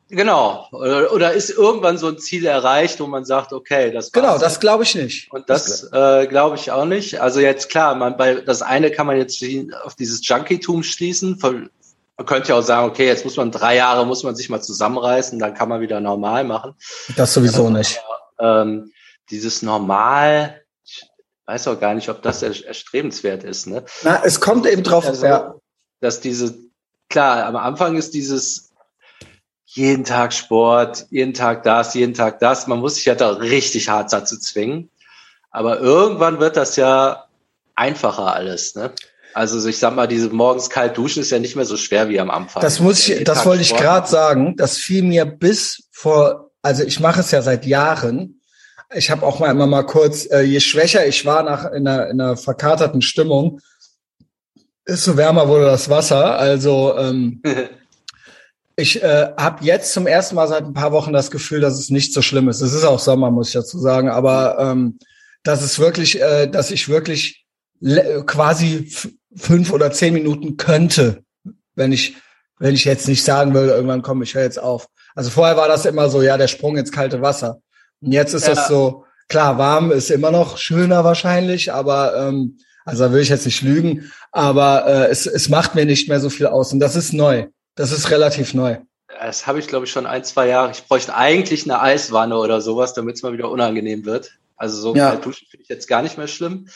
Genau. 0.10 0.68
Oder, 0.74 1.14
oder 1.14 1.34
ist 1.34 1.50
irgendwann 1.50 1.98
so 1.98 2.10
ein 2.10 2.20
Ziel 2.20 2.46
erreicht, 2.46 3.00
wo 3.00 3.08
man 3.08 3.24
sagt, 3.24 3.54
okay, 3.54 3.92
das 3.92 4.12
Genau, 4.12 4.38
das 4.38 4.60
glaube 4.60 4.84
ich 4.84 4.94
nicht. 4.94 5.32
Und 5.32 5.50
das, 5.50 5.90
das 5.90 6.24
äh, 6.24 6.28
glaube 6.28 6.58
ich 6.58 6.70
auch 6.70 6.86
nicht. 6.86 7.22
Also 7.22 7.40
jetzt 7.40 7.70
klar, 7.70 7.96
man 7.96 8.18
bei 8.18 8.36
das 8.36 8.62
eine 8.62 8.92
kann 8.92 9.08
man 9.08 9.18
jetzt 9.18 9.42
auf 9.84 9.96
dieses 9.96 10.28
Junkie-Tum 10.28 10.84
schließen. 10.84 11.40
Man 11.42 11.70
könnte 12.26 12.50
ja 12.50 12.60
auch 12.60 12.62
sagen, 12.62 12.90
okay, 12.90 13.08
jetzt 13.08 13.24
muss 13.24 13.38
man 13.38 13.52
drei 13.52 13.78
Jahre, 13.78 14.06
muss 14.06 14.24
man 14.24 14.36
sich 14.36 14.50
mal 14.50 14.62
zusammenreißen, 14.62 15.40
dann 15.40 15.54
kann 15.54 15.70
man 15.70 15.80
wieder 15.80 16.02
normal 16.02 16.44
machen. 16.44 16.76
Das 17.16 17.34
sowieso 17.34 17.70
nicht. 17.70 18.02
Aber, 18.38 18.62
ähm, 18.62 18.92
dieses 19.30 19.62
Normal, 19.62 20.61
weiß 21.46 21.68
auch 21.68 21.80
gar 21.80 21.94
nicht, 21.94 22.10
ob 22.10 22.22
das 22.22 22.42
erstrebenswert 22.44 23.44
ist. 23.44 23.68
Ne? 23.68 23.84
Na, 24.04 24.22
es 24.24 24.40
kommt 24.40 24.66
eben 24.66 24.84
drauf, 24.84 25.06
also, 25.06 25.26
ja. 25.26 25.56
dass 26.00 26.20
diese, 26.20 26.56
klar, 27.10 27.46
am 27.46 27.56
Anfang 27.56 27.98
ist 27.98 28.14
dieses 28.14 28.72
jeden 29.66 30.04
Tag 30.04 30.34
Sport, 30.34 31.08
jeden 31.10 31.34
Tag 31.34 31.64
das, 31.64 31.94
jeden 31.94 32.14
Tag 32.14 32.40
das. 32.40 32.68
Man 32.68 32.80
muss 32.80 32.96
sich 32.96 33.06
ja 33.06 33.16
da 33.16 33.30
richtig 33.30 33.88
hart 33.88 34.12
dazu 34.12 34.38
zwingen. 34.38 34.90
Aber 35.50 35.80
irgendwann 35.80 36.40
wird 36.40 36.58
das 36.58 36.76
ja 36.76 37.26
einfacher 37.76 38.34
alles, 38.34 38.76
ne? 38.76 38.92
Also 39.34 39.66
ich 39.68 39.80
sag 39.80 39.96
mal, 39.96 40.08
diese 40.08 40.30
morgens 40.30 40.70
kalt 40.70 40.98
duschen 40.98 41.22
ist 41.22 41.32
ja 41.32 41.40
nicht 41.40 41.56
mehr 41.56 41.64
so 41.64 41.78
schwer 41.78 42.10
wie 42.10 42.20
am 42.20 42.30
Anfang. 42.30 42.62
Das 42.62 42.82
muss 42.82 43.08
ich, 43.08 43.24
das 43.24 43.46
wollte 43.46 43.62
ich 43.62 43.74
gerade 43.76 44.08
sagen. 44.08 44.58
Das 44.58 44.78
fiel 44.78 45.04
mir 45.04 45.26
bis 45.26 45.84
vor, 45.92 46.52
also 46.62 46.84
ich 46.84 47.00
mache 47.00 47.22
es 47.22 47.32
ja 47.32 47.42
seit 47.42 47.66
Jahren 47.66 48.41
ich 48.94 49.10
habe 49.10 49.26
auch 49.26 49.40
mal 49.40 49.52
immer 49.52 49.68
mal 49.68 49.84
kurz, 49.84 50.30
äh, 50.32 50.42
je 50.42 50.60
schwächer 50.60 51.06
ich 51.06 51.26
war 51.26 51.44
nach 51.44 51.72
in 51.72 51.88
einer, 51.88 52.10
in 52.10 52.22
einer 52.22 52.38
verkaterten 52.38 53.02
Stimmung, 53.02 53.62
desto 54.88 55.18
wärmer 55.18 55.48
wurde 55.48 55.66
das 55.66 55.90
Wasser. 55.90 56.38
Also 56.38 56.98
ähm, 56.98 57.42
ich 58.76 59.02
äh, 59.02 59.32
habe 59.38 59.64
jetzt 59.64 59.94
zum 59.94 60.08
ersten 60.08 60.36
Mal 60.36 60.48
seit 60.48 60.66
ein 60.66 60.74
paar 60.74 60.92
Wochen 60.92 61.14
das 61.14 61.32
Gefühl, 61.32 61.62
dass 61.62 61.80
es 61.80 61.90
nicht 61.90 62.14
so 62.14 62.22
schlimm 62.22 62.50
ist. 62.50 62.62
Es 62.62 62.74
ist 62.74 62.84
auch 62.84 63.00
Sommer, 63.00 63.32
muss 63.32 63.50
ich 63.50 63.54
dazu 63.54 63.80
sagen, 63.80 64.10
aber 64.10 64.58
ähm, 64.60 65.00
dass 65.44 65.62
es 65.62 65.80
wirklich, 65.80 66.22
äh, 66.22 66.48
dass 66.48 66.72
ich 66.72 66.90
wirklich 66.90 67.46
quasi 68.28 68.94
fünf 69.36 69.72
oder 69.74 69.92
zehn 69.92 70.14
Minuten 70.14 70.56
könnte, 70.58 71.24
wenn 71.74 71.92
ich 71.92 72.16
wenn 72.62 72.76
ich 72.76 72.86
jetzt 72.86 73.08
nicht 73.08 73.24
sagen 73.24 73.56
würde, 73.56 73.72
irgendwann 73.72 74.04
komme 74.04 74.24
ich 74.24 74.36
höre 74.36 74.44
jetzt 74.44 74.62
auf. 74.62 74.88
Also 75.16 75.32
vorher 75.32 75.58
war 75.58 75.68
das 75.68 75.86
immer 75.88 76.10
so, 76.10 76.22
ja, 76.22 76.38
der 76.38 76.48
Sprung 76.48 76.78
ins 76.78 76.92
kalte 76.92 77.20
Wasser. 77.20 77.60
Und 78.02 78.12
jetzt 78.12 78.34
ist 78.34 78.48
ja. 78.48 78.56
das 78.56 78.68
so, 78.68 79.06
klar, 79.28 79.58
warm 79.58 79.92
ist 79.92 80.12
immer 80.12 80.32
noch 80.32 80.58
schöner 80.58 81.04
wahrscheinlich, 81.04 81.72
aber 81.72 82.16
ähm, 82.18 82.58
Also 82.86 83.06
da 83.06 83.14
will 83.14 83.22
ich 83.22 83.30
jetzt 83.30 83.46
nicht 83.46 83.62
lügen, 83.62 84.12
aber 84.32 84.86
äh, 84.88 85.06
es, 85.08 85.26
es 85.26 85.50
macht 85.50 85.76
mir 85.76 85.86
nicht 85.86 86.10
mehr 86.10 86.20
so 86.20 86.30
viel 86.30 86.48
aus. 86.48 86.74
Und 86.74 86.80
das 86.80 86.96
ist 86.96 87.14
neu. 87.14 87.48
Das 87.76 87.92
ist 87.92 88.10
relativ 88.12 88.54
neu. 88.54 88.78
Das 89.20 89.46
habe 89.46 89.60
ich, 89.60 89.68
glaube 89.68 89.86
ich, 89.86 89.92
schon 89.92 90.06
ein, 90.06 90.24
zwei 90.24 90.48
Jahre. 90.48 90.72
Ich 90.72 90.88
bräuchte 90.88 91.16
eigentlich 91.16 91.64
eine 91.66 91.82
Eiswanne 91.82 92.38
oder 92.38 92.62
sowas, 92.62 92.94
damit 92.94 93.16
es 93.16 93.24
mal 93.24 93.34
wieder 93.34 93.50
unangenehm 93.50 94.06
wird. 94.06 94.32
Also 94.56 94.80
so 94.82 94.96
ja. 94.96 95.16
duschen 95.16 95.48
finde 95.50 95.64
ich 95.64 95.70
jetzt 95.70 95.88
gar 95.88 96.02
nicht 96.02 96.18
mehr 96.18 96.28
schlimm. 96.28 96.68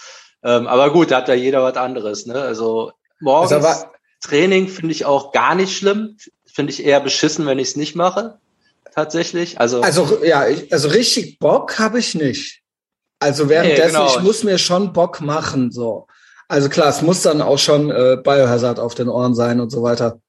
Ähm, 0.44 0.67
aber 0.67 0.91
gut, 0.91 1.12
da 1.12 1.17
hat 1.17 1.27
ja 1.27 1.34
jeder 1.34 1.63
was 1.63 1.75
anderes. 1.75 2.25
Ne? 2.25 2.39
Also 2.39 2.91
morgens 3.20 3.51
also 3.51 3.86
Training 4.22 4.67
finde 4.67 4.91
ich 4.91 5.05
auch 5.05 5.32
gar 5.32 5.55
nicht 5.55 5.75
schlimm. 5.75 6.17
Finde 6.46 6.72
ich 6.72 6.86
eher 6.86 7.00
beschissen, 7.00 7.46
wenn 7.46 7.60
ich 7.60 7.70
es 7.70 7.75
nicht 7.75 7.96
mache. 7.96 8.39
Tatsächlich. 8.95 9.59
Also, 9.59 9.81
also 9.81 10.23
ja, 10.23 10.47
ich, 10.47 10.71
also 10.71 10.87
richtig 10.87 11.37
Bock 11.39 11.77
habe 11.79 11.99
ich 11.99 12.15
nicht. 12.15 12.61
Also 13.19 13.49
währenddessen, 13.49 13.93
nee, 13.93 14.05
genau. 14.05 14.07
ich 14.07 14.21
muss 14.21 14.43
mir 14.43 14.57
schon 14.57 14.93
Bock 14.93 15.19
machen. 15.19 15.71
so. 15.71 16.07
Also 16.47 16.69
klar, 16.69 16.87
es 16.87 17.01
muss 17.01 17.21
dann 17.21 17.41
auch 17.41 17.57
schon 17.57 17.91
äh, 17.91 18.17
Biohazard 18.23 18.79
auf 18.79 18.95
den 18.95 19.09
Ohren 19.09 19.35
sein 19.35 19.59
und 19.59 19.69
so 19.69 19.83
weiter. 19.83 20.19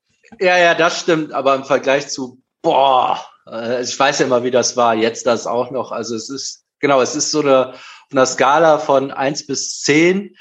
Ja, 0.40 0.58
ja, 0.58 0.74
das 0.74 1.00
stimmt. 1.00 1.32
Aber 1.32 1.54
im 1.54 1.64
Vergleich 1.64 2.08
zu, 2.08 2.42
boah, 2.60 3.20
äh, 3.48 3.82
ich 3.82 3.96
weiß 3.96 4.18
ja 4.18 4.26
immer, 4.26 4.42
wie 4.42 4.50
das 4.50 4.76
war. 4.76 4.94
Jetzt 4.94 5.26
das 5.26 5.46
auch 5.46 5.70
noch. 5.70 5.92
Also 5.92 6.16
es 6.16 6.28
ist, 6.28 6.64
genau, 6.80 7.00
es 7.00 7.14
ist 7.14 7.30
so 7.30 7.40
eine, 7.40 7.68
auf 7.74 7.78
einer 8.10 8.26
Skala 8.26 8.78
von 8.78 9.12
eins 9.12 9.46
bis 9.46 9.80
zehn. 9.80 10.34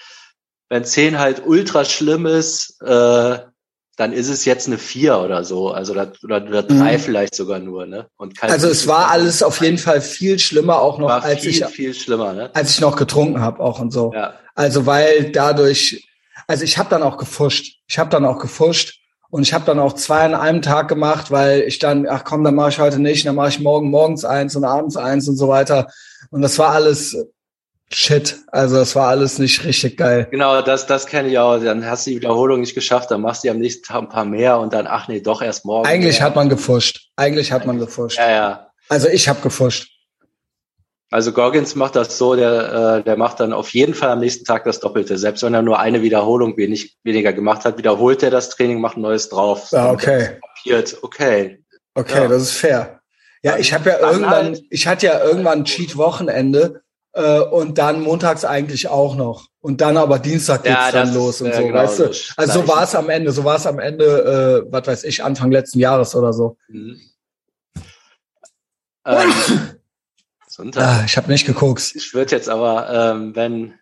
Wenn 0.70 0.84
zehn 0.84 1.20
halt 1.20 1.46
ultra 1.46 1.86
schlimm 1.86 2.25
ist, 2.25 2.82
äh, 2.82 3.39
dann 3.96 4.12
ist 4.12 4.30
es 4.30 4.46
jetzt 4.46 4.68
eine 4.68 4.78
vier 4.78 5.20
oder 5.20 5.44
so, 5.44 5.72
also 5.72 5.94
da, 5.94 6.12
oder, 6.24 6.44
oder 6.44 6.64
drei 6.64 6.98
mhm. 6.98 7.00
vielleicht 7.00 7.36
sogar 7.36 7.60
nur, 7.60 7.86
ne? 7.86 8.08
Und 8.18 8.42
also 8.44 8.68
es 8.68 8.88
war 8.88 9.10
alles 9.10 9.42
auf 9.42 9.62
jeden 9.62 9.78
Fall 9.78 10.02
viel 10.02 10.38
schlimmer 10.40 10.80
auch 10.80 10.98
noch, 10.98 11.10
als 11.10 11.42
viel, 11.42 11.52
ich 11.52 11.66
viel 11.66 11.94
schlimmer, 11.94 12.34
ne? 12.34 12.50
als 12.54 12.72
ich 12.72 12.82
noch 12.82 12.96
getrunken 12.96 13.40
habe 13.40 13.62
auch 13.62 13.80
und 13.80 13.92
so. 13.92 14.12
Ja. 14.14 14.34
Also 14.54 14.86
weil 14.86 15.32
dadurch, 15.32 16.08
also 16.48 16.64
ich 16.64 16.78
habe 16.78 16.90
dann 16.90 17.04
auch 17.04 17.18
gefuscht, 17.18 17.80
ich 17.88 17.98
habe 17.98 18.10
dann 18.10 18.25
auch 18.25 18.40
gefuscht 18.40 19.00
und 19.30 19.44
ich 19.44 19.54
habe 19.54 19.66
dann 19.66 19.80
auch 19.80 19.94
zwei 19.94 20.25
an 20.25 20.36
einem 20.36 20.62
Tag 20.62 20.88
gemacht, 20.88 21.32
weil 21.32 21.62
ich 21.62 21.80
dann, 21.80 22.08
ach 22.08 22.24
komm, 22.25 22.44
dann 22.44 22.56
mache 22.56 22.70
ich 22.70 22.80
heute 22.80 23.00
nicht, 23.00 23.25
dann 23.25 23.36
mache 23.36 23.50
ich 23.50 23.60
morgen 23.60 23.90
morgens 23.90 24.25
eins 24.25 24.56
und 24.56 24.66
abends 24.66 24.98
eins 24.98 25.28
und 25.30 25.38
so 25.38 25.48
weiter. 25.48 25.88
Und 26.32 26.42
das 26.42 26.60
war 26.60 26.72
alles 26.72 27.18
Shit, 27.92 28.38
also 28.48 28.77
das 28.77 28.96
war 28.96 29.10
alles 29.10 29.38
nicht 29.38 29.63
richtig 29.63 29.98
geil. 29.98 30.27
Genau, 30.32 30.62
das, 30.62 30.88
das 30.88 31.06
kenne 31.06 31.30
ich 31.30 31.38
auch. 31.38 31.60
Dann 31.60 31.86
hast 31.86 32.06
du 32.06 32.12
die 32.12 32.15
Wiederholung 32.18 32.62
nicht 32.62 32.74
geschafft, 32.74 33.12
dann 33.12 33.22
machst 33.22 33.44
du 33.44 33.50
am 33.50 33.60
nächsten 33.60 33.84
Tag 33.84 34.01
ein 34.01 34.10
paar 34.10 34.25
mehr 34.25 34.60
und 34.60 34.74
dann, 34.74 34.88
ach 34.88 35.08
nee, 35.08 35.22
doch 35.22 35.42
erst 35.42 35.65
morgen. 35.65 35.88
Eigentlich 35.88 36.20
mehr. 36.20 36.27
hat 36.27 36.36
man 36.36 36.50
gefuscht. 36.50 37.10
Eigentlich 37.15 37.51
hat 37.51 37.65
man 37.65 37.77
gefuscht. 37.77 38.18
Ja, 38.18 38.30
ja. 38.30 38.68
Also 38.89 39.08
ich 39.08 39.30
habe 39.30 39.42
gefuscht. 39.42 39.92
Also 41.12 41.32
Goggins 41.32 41.75
macht 41.75 41.96
das 41.96 42.18
so, 42.18 42.36
der, 42.36 42.98
äh, 42.98 43.04
der 43.04 43.15
macht 43.15 43.39
dann 43.39 43.54
auf 43.54 43.70
jeden 43.70 43.94
Fall 43.94 44.10
am 44.10 44.20
nächsten 44.20 44.44
Tag 44.44 44.63
das 44.65 44.80
Doppelte. 44.80 45.18
Selbst 45.18 45.44
wenn 45.44 45.54
er 45.54 45.62
nur 45.62 45.80
eine 45.80 46.01
Wiederholung 46.01 46.58
wenig, 46.58 46.98
weniger 47.04 47.32
gemacht 47.32 47.63
hat, 47.63 47.77
wiederholt 47.77 48.24
er 48.24 48.32
das 48.32 48.50
Training, 48.50 48.82
macht 48.82 48.98
ein 48.98 49.01
neues 49.01 49.30
drauf. 49.30 49.70
Ja, 49.72 49.92
okay. 49.92 50.39
Okay. 51.01 51.63
Okay, 51.94 52.24
ja. 52.24 52.27
das 52.27 52.42
ist 52.42 52.51
fair. 52.51 53.00
Ja, 53.44 53.58
ich 53.58 53.72
habe 53.74 53.92
ja 53.92 54.00
irgendwann, 54.00 54.46
halt, 54.46 54.63
ich 54.72 54.88
hatte 54.88 55.06
ja 55.06 55.24
irgendwann 55.24 55.60
ein 55.60 55.65
Cheat-Wochenende 55.65 56.82
äh, 57.15 57.39
und 57.39 57.77
dann 57.77 58.01
montags 58.01 58.45
eigentlich 58.45 58.89
auch 58.89 59.15
noch. 59.15 59.48
Und 59.62 59.81
dann 59.81 59.98
aber 59.98 60.19
Dienstag 60.19 60.63
geht's 60.63 60.75
ja, 60.75 60.91
dann 60.91 61.13
los 61.13 61.41
und 61.41 61.53
so, 61.53 61.62
genau 61.62 61.79
weißt 61.79 62.00
du? 62.00 62.12
Also 62.38 62.62
so 62.62 62.67
war 62.67 62.84
es 62.84 62.93
am 62.93 63.10
Ende, 63.10 63.31
so 63.31 63.43
war 63.43 63.55
es 63.55 63.65
am 63.65 63.79
Ende, 63.79 64.65
äh, 64.67 64.72
was 64.72 64.86
weiß 64.86 65.03
ich, 65.05 65.24
Anfang 65.24 65.51
letzten 65.51 65.79
Jahres 65.79 66.15
oder 66.15 66.34
so. 66.34 66.57
Mhm. 66.67 67.00
Ähm, 69.05 69.34
ah, 70.75 71.03
ich 71.05 71.17
habe 71.17 71.31
nicht 71.31 71.45
geguckt. 71.45 71.93
Ich 71.95 72.13
würde 72.13 72.36
jetzt 72.36 72.50
aber, 72.50 72.89
ähm, 72.91 73.36
wenn, 73.36 73.74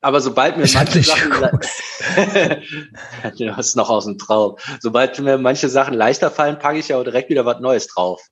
aber 0.00 0.20
sobald 0.20 0.56
mir 0.56 0.64
ich 0.64 0.74
manche 0.74 1.02
Sachen, 1.02 1.30
du 3.38 3.56
hast 3.56 3.74
noch 3.74 3.90
aus 3.90 4.04
dem 4.04 4.18
Traum. 4.18 4.56
Sobald 4.80 5.18
mir 5.18 5.38
manche 5.38 5.68
Sachen 5.68 5.94
leichter 5.94 6.30
fallen, 6.30 6.58
packe 6.58 6.78
ich 6.78 6.88
ja 6.88 6.98
auch 6.98 7.04
direkt 7.04 7.30
wieder 7.30 7.46
was 7.46 7.60
Neues 7.60 7.88
drauf. 7.88 8.22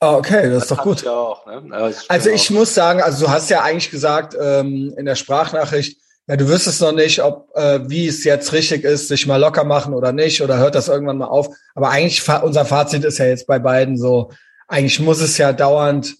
Ah, 0.00 0.14
okay, 0.14 0.48
das, 0.48 0.52
das 0.52 0.62
ist 0.62 0.70
doch 0.70 0.82
gut. 0.82 1.06
Auch, 1.06 1.46
ne? 1.46 1.92
also 2.08 2.30
ich 2.30 2.50
muss 2.50 2.74
sagen, 2.74 3.02
also 3.02 3.26
du 3.26 3.32
hast 3.32 3.50
ja 3.50 3.62
eigentlich 3.62 3.90
gesagt 3.90 4.36
ähm, 4.40 4.94
in 4.96 5.06
der 5.06 5.16
Sprachnachricht, 5.16 5.98
ja, 6.28 6.36
du 6.36 6.46
wüsstest 6.46 6.82
noch 6.82 6.92
nicht, 6.92 7.22
ob 7.22 7.48
äh, 7.56 7.80
wie 7.88 8.06
es 8.06 8.22
jetzt 8.22 8.52
richtig 8.52 8.84
ist, 8.84 9.08
sich 9.08 9.26
mal 9.26 9.40
locker 9.40 9.64
machen 9.64 9.94
oder 9.94 10.12
nicht, 10.12 10.42
oder 10.42 10.58
hört 10.58 10.74
das 10.74 10.88
irgendwann 10.88 11.18
mal 11.18 11.26
auf. 11.26 11.48
Aber 11.74 11.90
eigentlich 11.90 12.22
unser 12.42 12.66
Fazit 12.66 13.04
ist 13.04 13.18
ja 13.18 13.26
jetzt 13.26 13.46
bei 13.46 13.58
beiden 13.58 13.96
so, 13.96 14.30
eigentlich 14.68 15.00
muss 15.00 15.20
es 15.20 15.38
ja 15.38 15.54
dauernd 15.54 16.14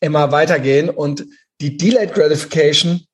immer 0.00 0.30
weitergehen 0.30 0.90
und 0.90 1.24
die 1.62 1.78
Delayed 1.78 2.12
Gratification, 2.12 3.06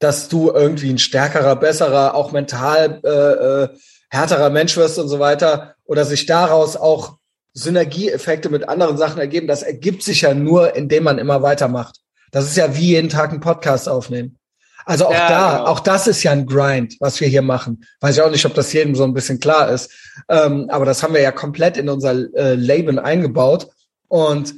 dass 0.00 0.28
du 0.28 0.50
irgendwie 0.50 0.90
ein 0.90 0.98
stärkerer, 0.98 1.54
besserer, 1.54 2.14
auch 2.14 2.32
mental 2.32 3.00
äh, 3.04 3.08
äh, 3.08 3.68
härterer 4.10 4.50
Mensch 4.50 4.76
wirst 4.76 4.98
und 4.98 5.08
so 5.08 5.20
weiter, 5.20 5.76
oder 5.84 6.04
sich 6.04 6.26
daraus 6.26 6.76
auch 6.76 7.19
Synergieeffekte 7.52 8.48
mit 8.48 8.68
anderen 8.68 8.96
Sachen 8.96 9.18
ergeben, 9.18 9.46
das 9.46 9.62
ergibt 9.62 10.02
sich 10.02 10.22
ja 10.22 10.34
nur, 10.34 10.76
indem 10.76 11.04
man 11.04 11.18
immer 11.18 11.42
weitermacht. 11.42 11.96
Das 12.30 12.44
ist 12.44 12.56
ja 12.56 12.76
wie 12.76 12.88
jeden 12.88 13.08
Tag 13.08 13.30
einen 13.30 13.40
Podcast 13.40 13.88
aufnehmen. 13.88 14.38
Also 14.86 15.06
auch 15.06 15.12
ja, 15.12 15.28
da, 15.28 15.50
genau. 15.58 15.66
auch 15.66 15.80
das 15.80 16.06
ist 16.06 16.22
ja 16.22 16.32
ein 16.32 16.46
Grind, 16.46 16.96
was 17.00 17.20
wir 17.20 17.28
hier 17.28 17.42
machen. 17.42 17.84
Weiß 18.00 18.16
ich 18.16 18.22
auch 18.22 18.30
nicht, 18.30 18.46
ob 18.46 18.54
das 18.54 18.72
jedem 18.72 18.94
so 18.94 19.04
ein 19.04 19.14
bisschen 19.14 19.40
klar 19.40 19.70
ist. 19.70 19.90
Ähm, 20.28 20.66
aber 20.70 20.84
das 20.84 21.02
haben 21.02 21.14
wir 21.14 21.20
ja 21.20 21.32
komplett 21.32 21.76
in 21.76 21.88
unser 21.88 22.12
äh, 22.34 22.54
Leben 22.54 22.98
eingebaut. 22.98 23.68
Und 24.08 24.54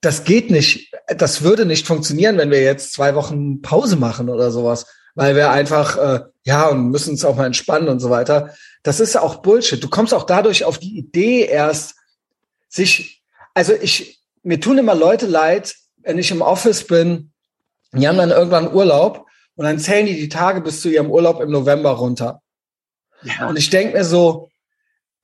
das 0.00 0.24
geht 0.24 0.50
nicht, 0.50 0.92
das 1.08 1.42
würde 1.42 1.66
nicht 1.66 1.86
funktionieren, 1.86 2.38
wenn 2.38 2.50
wir 2.50 2.62
jetzt 2.62 2.92
zwei 2.92 3.14
Wochen 3.14 3.62
Pause 3.62 3.96
machen 3.96 4.28
oder 4.28 4.50
sowas. 4.50 4.86
Weil 5.16 5.36
wir 5.36 5.50
einfach, 5.50 5.96
äh, 5.96 6.20
ja, 6.44 6.68
und 6.68 6.90
müssen 6.90 7.10
uns 7.10 7.24
auch 7.24 7.36
mal 7.36 7.46
entspannen 7.46 7.88
und 7.88 8.00
so 8.00 8.10
weiter. 8.10 8.54
Das 8.82 9.00
ist 9.00 9.14
ja 9.14 9.22
auch 9.22 9.36
Bullshit. 9.36 9.82
Du 9.82 9.88
kommst 9.88 10.12
auch 10.12 10.24
dadurch 10.24 10.64
auf 10.64 10.78
die 10.78 10.98
Idee 10.98 11.46
erst, 11.46 11.94
sich, 12.74 13.22
also 13.54 13.72
ich, 13.72 14.20
mir 14.42 14.60
tun 14.60 14.78
immer 14.78 14.94
Leute 14.94 15.26
leid, 15.26 15.74
wenn 15.98 16.18
ich 16.18 16.30
im 16.30 16.42
Office 16.42 16.86
bin, 16.86 17.32
die 17.92 18.06
haben 18.08 18.18
dann 18.18 18.30
irgendwann 18.30 18.72
Urlaub 18.72 19.26
und 19.54 19.64
dann 19.64 19.78
zählen 19.78 20.06
die 20.06 20.16
die 20.16 20.28
Tage 20.28 20.60
bis 20.60 20.80
zu 20.80 20.88
ihrem 20.88 21.10
Urlaub 21.10 21.40
im 21.40 21.50
November 21.50 21.90
runter. 21.92 22.42
Ja. 23.22 23.48
Und 23.48 23.56
ich 23.56 23.70
denke 23.70 23.96
mir 23.96 24.04
so, 24.04 24.50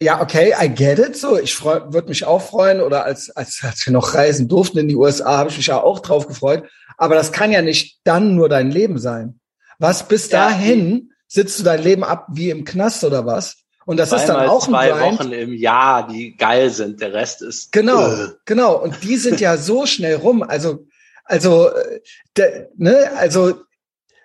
ja, 0.02 0.22
okay, 0.22 0.54
I 0.58 0.68
get 0.68 0.98
it. 0.98 1.16
So, 1.16 1.38
ich 1.38 1.62
würde 1.62 2.08
mich 2.08 2.24
auch 2.24 2.40
freuen. 2.40 2.80
Oder 2.80 3.04
als, 3.04 3.28
als, 3.30 3.60
als 3.62 3.84
wir 3.84 3.92
noch 3.92 4.14
reisen 4.14 4.48
durften 4.48 4.78
in 4.78 4.88
die 4.88 4.96
USA, 4.96 5.36
habe 5.36 5.50
ich 5.50 5.58
mich 5.58 5.66
ja 5.66 5.82
auch 5.82 5.98
drauf 5.98 6.26
gefreut. 6.26 6.64
Aber 6.96 7.14
das 7.14 7.32
kann 7.32 7.52
ja 7.52 7.60
nicht 7.60 8.00
dann 8.04 8.34
nur 8.34 8.48
dein 8.48 8.70
Leben 8.70 8.98
sein. 8.98 9.40
Was 9.78 10.08
bis 10.08 10.28
dahin 10.28 11.12
sitzt 11.26 11.58
du 11.58 11.64
dein 11.64 11.82
Leben 11.82 12.04
ab 12.04 12.28
wie 12.30 12.50
im 12.50 12.64
Knast 12.64 13.04
oder 13.04 13.26
was? 13.26 13.56
Und 13.90 13.96
das 13.96 14.12
ist 14.12 14.26
dann 14.26 14.48
auch 14.48 14.68
ein 14.68 14.70
zwei 14.70 14.90
Grind. 14.90 15.18
Wochen 15.18 15.32
im 15.32 15.52
Jahr, 15.52 16.06
die 16.06 16.36
geil 16.36 16.70
sind. 16.70 17.00
Der 17.00 17.12
Rest 17.12 17.42
ist 17.42 17.72
genau, 17.72 18.06
äh. 18.06 18.28
genau. 18.44 18.80
Und 18.80 19.02
die 19.02 19.16
sind 19.16 19.40
ja 19.40 19.56
so 19.56 19.84
schnell 19.94 20.14
rum. 20.14 20.44
Also, 20.44 20.86
also, 21.24 21.70
äh, 21.70 22.00
de, 22.36 22.68
ne, 22.76 23.10
also 23.16 23.62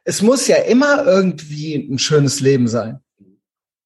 es 0.03 0.21
muss 0.21 0.45
ja 0.45 0.57
immer 0.57 1.03
irgendwie 1.07 1.77
ein 1.77 1.97
schönes 1.97 2.41
Leben 2.41 2.67
sein. 2.67 2.99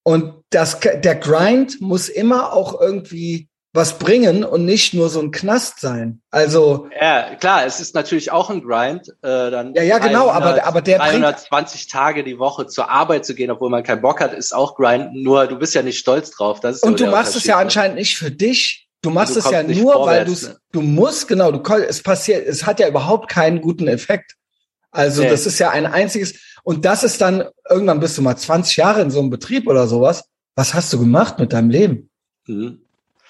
Und 0.03 0.43
das, 0.50 0.81
der 0.81 1.15
Grind 1.15 1.79
muss 1.79 2.09
immer 2.09 2.51
auch 2.51 2.81
irgendwie 2.81 3.48
was 3.79 3.98
bringen 3.98 4.43
und 4.43 4.65
nicht 4.65 4.93
nur 4.93 5.09
so 5.09 5.19
ein 5.21 5.31
Knast 5.31 5.79
sein. 5.79 6.21
Also 6.29 6.89
ja, 7.00 7.36
klar, 7.36 7.65
es 7.65 7.79
ist 7.79 7.95
natürlich 7.95 8.31
auch 8.31 8.50
ein 8.50 8.62
Grind, 8.62 9.09
äh, 9.24 9.50
dann 9.50 9.74
ja, 9.74 9.81
ja, 9.81 9.98
genau, 9.98 10.27
300, 10.27 10.36
aber 10.36 10.67
aber 10.67 10.81
der 10.81 11.00
320 11.00 11.81
bringt, 11.81 11.91
Tage 11.91 12.24
die 12.24 12.38
Woche 12.38 12.67
zur 12.67 12.91
Arbeit 12.91 13.25
zu 13.25 13.33
gehen, 13.33 13.50
obwohl 13.50 13.69
man 13.69 13.83
keinen 13.83 14.01
Bock 14.01 14.19
hat, 14.19 14.33
ist 14.33 14.53
auch 14.53 14.75
Grind. 14.75 15.15
Nur 15.15 15.48
du 15.48 15.57
bist 15.57 15.74
ja 15.74 15.81
nicht 15.81 15.98
stolz 15.98 16.29
drauf. 16.31 16.59
Das 16.59 16.77
ist 16.77 16.83
und 16.83 17.00
so 17.00 17.05
du 17.05 17.12
machst 17.12 17.36
es 17.36 17.45
ja 17.45 17.57
anscheinend 17.57 17.95
nicht 17.95 18.17
für 18.17 18.29
dich. 18.29 18.88
Du 19.01 19.09
machst 19.09 19.36
du 19.36 19.39
es 19.39 19.50
ja 19.50 19.63
nur, 19.63 19.93
vorwärts, 19.93 20.43
weil 20.43 20.50
ne? 20.51 20.59
du 20.74 20.81
musst 20.81 21.27
genau. 21.29 21.51
Du 21.51 21.74
es 21.75 22.03
passiert, 22.03 22.45
es 22.45 22.65
hat 22.65 22.79
ja 22.81 22.88
überhaupt 22.88 23.29
keinen 23.29 23.62
guten 23.62 23.88
Effekt. 23.88 24.36
Also 24.91 25.21
nee. 25.21 25.29
das 25.29 25.45
ist 25.45 25.57
ja 25.59 25.69
ein 25.69 25.86
einziges 25.86 26.36
und 26.63 26.83
das 26.83 27.03
ist 27.03 27.21
dann 27.21 27.45
irgendwann 27.69 28.00
bist 28.00 28.17
du 28.17 28.21
mal 28.21 28.36
20 28.36 28.75
Jahre 28.77 29.01
in 29.01 29.12
so 29.12 29.19
einem 29.19 29.29
Betrieb 29.29 29.67
oder 29.67 29.88
sowas. 29.88 30.25
Was 30.55 30.74
hast 30.74 30.91
du 30.91 31.00
gemacht 31.00 31.39
mit 31.39 31.53
deinem 31.53 31.69
Leben? 31.69 32.09
Mhm. 32.48 32.81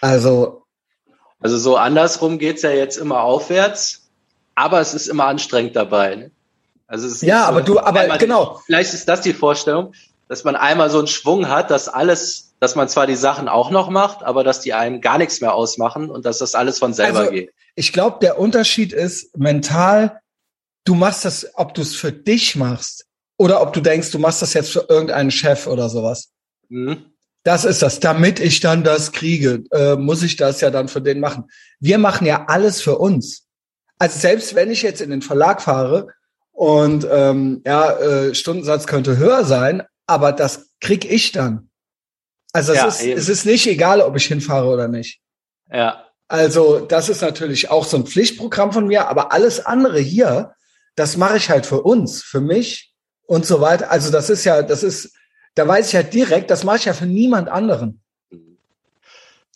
Also. 0.02 0.64
Also 1.40 1.58
so 1.58 1.78
andersrum 1.78 2.38
geht's 2.38 2.62
ja 2.64 2.72
jetzt 2.72 2.98
immer 2.98 3.22
aufwärts, 3.22 4.10
aber 4.56 4.82
es 4.82 4.94
ist 4.94 5.08
immer 5.08 5.26
anstrengend 5.26 5.76
dabei. 5.76 6.16
Ne? 6.16 6.32
Also 6.88 7.08
es 7.08 7.14
ist 7.14 7.22
ja, 7.22 7.44
so, 7.44 7.48
aber 7.48 7.62
du, 7.62 7.80
aber 7.80 8.18
genau. 8.18 8.62
Vielleicht 8.66 8.94
ist 8.94 9.08
das 9.08 9.22
die 9.22 9.34
Vorstellung, 9.34 9.94
dass 10.28 10.44
man 10.44 10.56
einmal 10.56 10.90
so 10.90 10.98
einen 10.98 11.08
Schwung 11.08 11.48
hat, 11.48 11.72
dass 11.72 11.88
alles, 11.88 12.56
dass 12.60 12.76
man 12.76 12.90
zwar 12.90 13.08
die 13.08 13.16
Sachen 13.16 13.48
auch 13.48 13.70
noch 13.72 13.90
macht, 13.90 14.24
aber 14.24 14.44
dass 14.44 14.60
die 14.60 14.74
einem 14.74 15.00
gar 15.00 15.18
nichts 15.18 15.40
mehr 15.40 15.54
ausmachen 15.54 16.10
und 16.10 16.26
dass 16.26 16.40
das 16.40 16.56
alles 16.56 16.80
von 16.80 16.94
selber 16.94 17.20
also, 17.20 17.32
geht. 17.32 17.52
Ich 17.76 17.94
glaube, 17.94 18.18
der 18.22 18.40
Unterschied 18.40 18.92
ist 18.92 19.38
mental, 19.38 20.20
du 20.84 20.96
machst 20.96 21.26
das, 21.26 21.48
ob 21.56 21.74
du 21.74 21.82
es 21.82 21.96
für 21.96 22.12
dich 22.12 22.56
machst 22.56 23.06
oder 23.38 23.62
ob 23.62 23.72
du 23.72 23.82
denkst, 23.82 24.12
du 24.12 24.20
machst 24.20 24.42
das 24.42 24.54
jetzt 24.54 24.72
für 24.72 24.86
irgendeinen 24.90 25.32
Chef 25.32 25.68
oder 25.68 25.90
sowas. 25.90 26.32
Mhm. 26.70 27.09
Das 27.44 27.66
ist 27.66 27.82
das. 27.82 28.00
Damit 28.00 28.40
ich 28.40 28.60
dann 28.60 28.84
das 28.84 29.12
kriege, 29.12 29.64
äh, 29.72 29.96
muss 29.96 30.24
ich 30.24 30.36
das 30.36 30.62
ja 30.62 30.72
dann 30.72 30.88
für 30.88 31.02
den 31.02 31.20
machen. 31.20 31.46
Wir 31.80 31.98
machen 31.98 32.28
ja 32.28 32.46
alles 32.48 32.82
für 32.82 32.98
uns. 32.98 33.46
Also 33.98 34.20
selbst 34.20 34.56
wenn 34.56 34.72
ich 34.72 34.82
jetzt 34.82 35.02
in 35.02 35.10
den 35.10 35.22
Verlag 35.22 35.62
fahre 35.62 36.08
Und 36.60 37.08
ähm, 37.10 37.62
ja, 37.66 37.90
äh, 38.00 38.36
Stundensatz 38.36 38.86
könnte 38.86 39.16
höher 39.16 39.46
sein, 39.46 39.82
aber 40.08 40.34
das 40.34 40.72
krieg 40.82 41.10
ich 41.10 41.32
dann. 41.32 41.70
Also 42.52 42.74
es, 42.74 42.78
ja, 42.78 42.88
ist, 42.88 43.02
es 43.02 43.30
ist 43.30 43.46
nicht 43.46 43.66
egal, 43.66 44.02
ob 44.02 44.18
ich 44.18 44.26
hinfahre 44.26 44.68
oder 44.68 44.90
nicht. 44.90 45.22
Ja. 45.72 46.04
Also 46.28 46.82
das 46.82 47.08
ist 47.08 47.22
natürlich 47.22 47.72
auch 47.72 47.86
so 47.86 47.96
ein 47.96 48.06
Pflichtprogramm 48.06 48.74
von 48.74 48.88
mir, 48.88 49.08
aber 49.08 49.32
alles 49.32 49.66
andere 49.66 50.00
hier, 50.00 50.54
das 50.96 51.16
mache 51.16 51.38
ich 51.38 51.50
halt 51.50 51.66
für 51.66 51.82
uns, 51.82 52.22
für 52.22 52.42
mich 52.42 52.94
und 53.26 53.46
so 53.46 53.62
weiter. 53.62 53.90
Also 53.90 54.12
das 54.12 54.30
ist 54.30 54.44
ja, 54.44 54.62
das 54.62 54.84
ist, 54.84 55.14
da 55.56 55.68
weiß 55.68 55.90
ich 55.90 55.96
halt 55.96 56.14
direkt, 56.14 56.52
das 56.52 56.64
mache 56.64 56.78
ich 56.78 56.86
ja 56.86 56.94
für 56.94 57.06
niemand 57.06 57.50
anderen. 57.50 58.02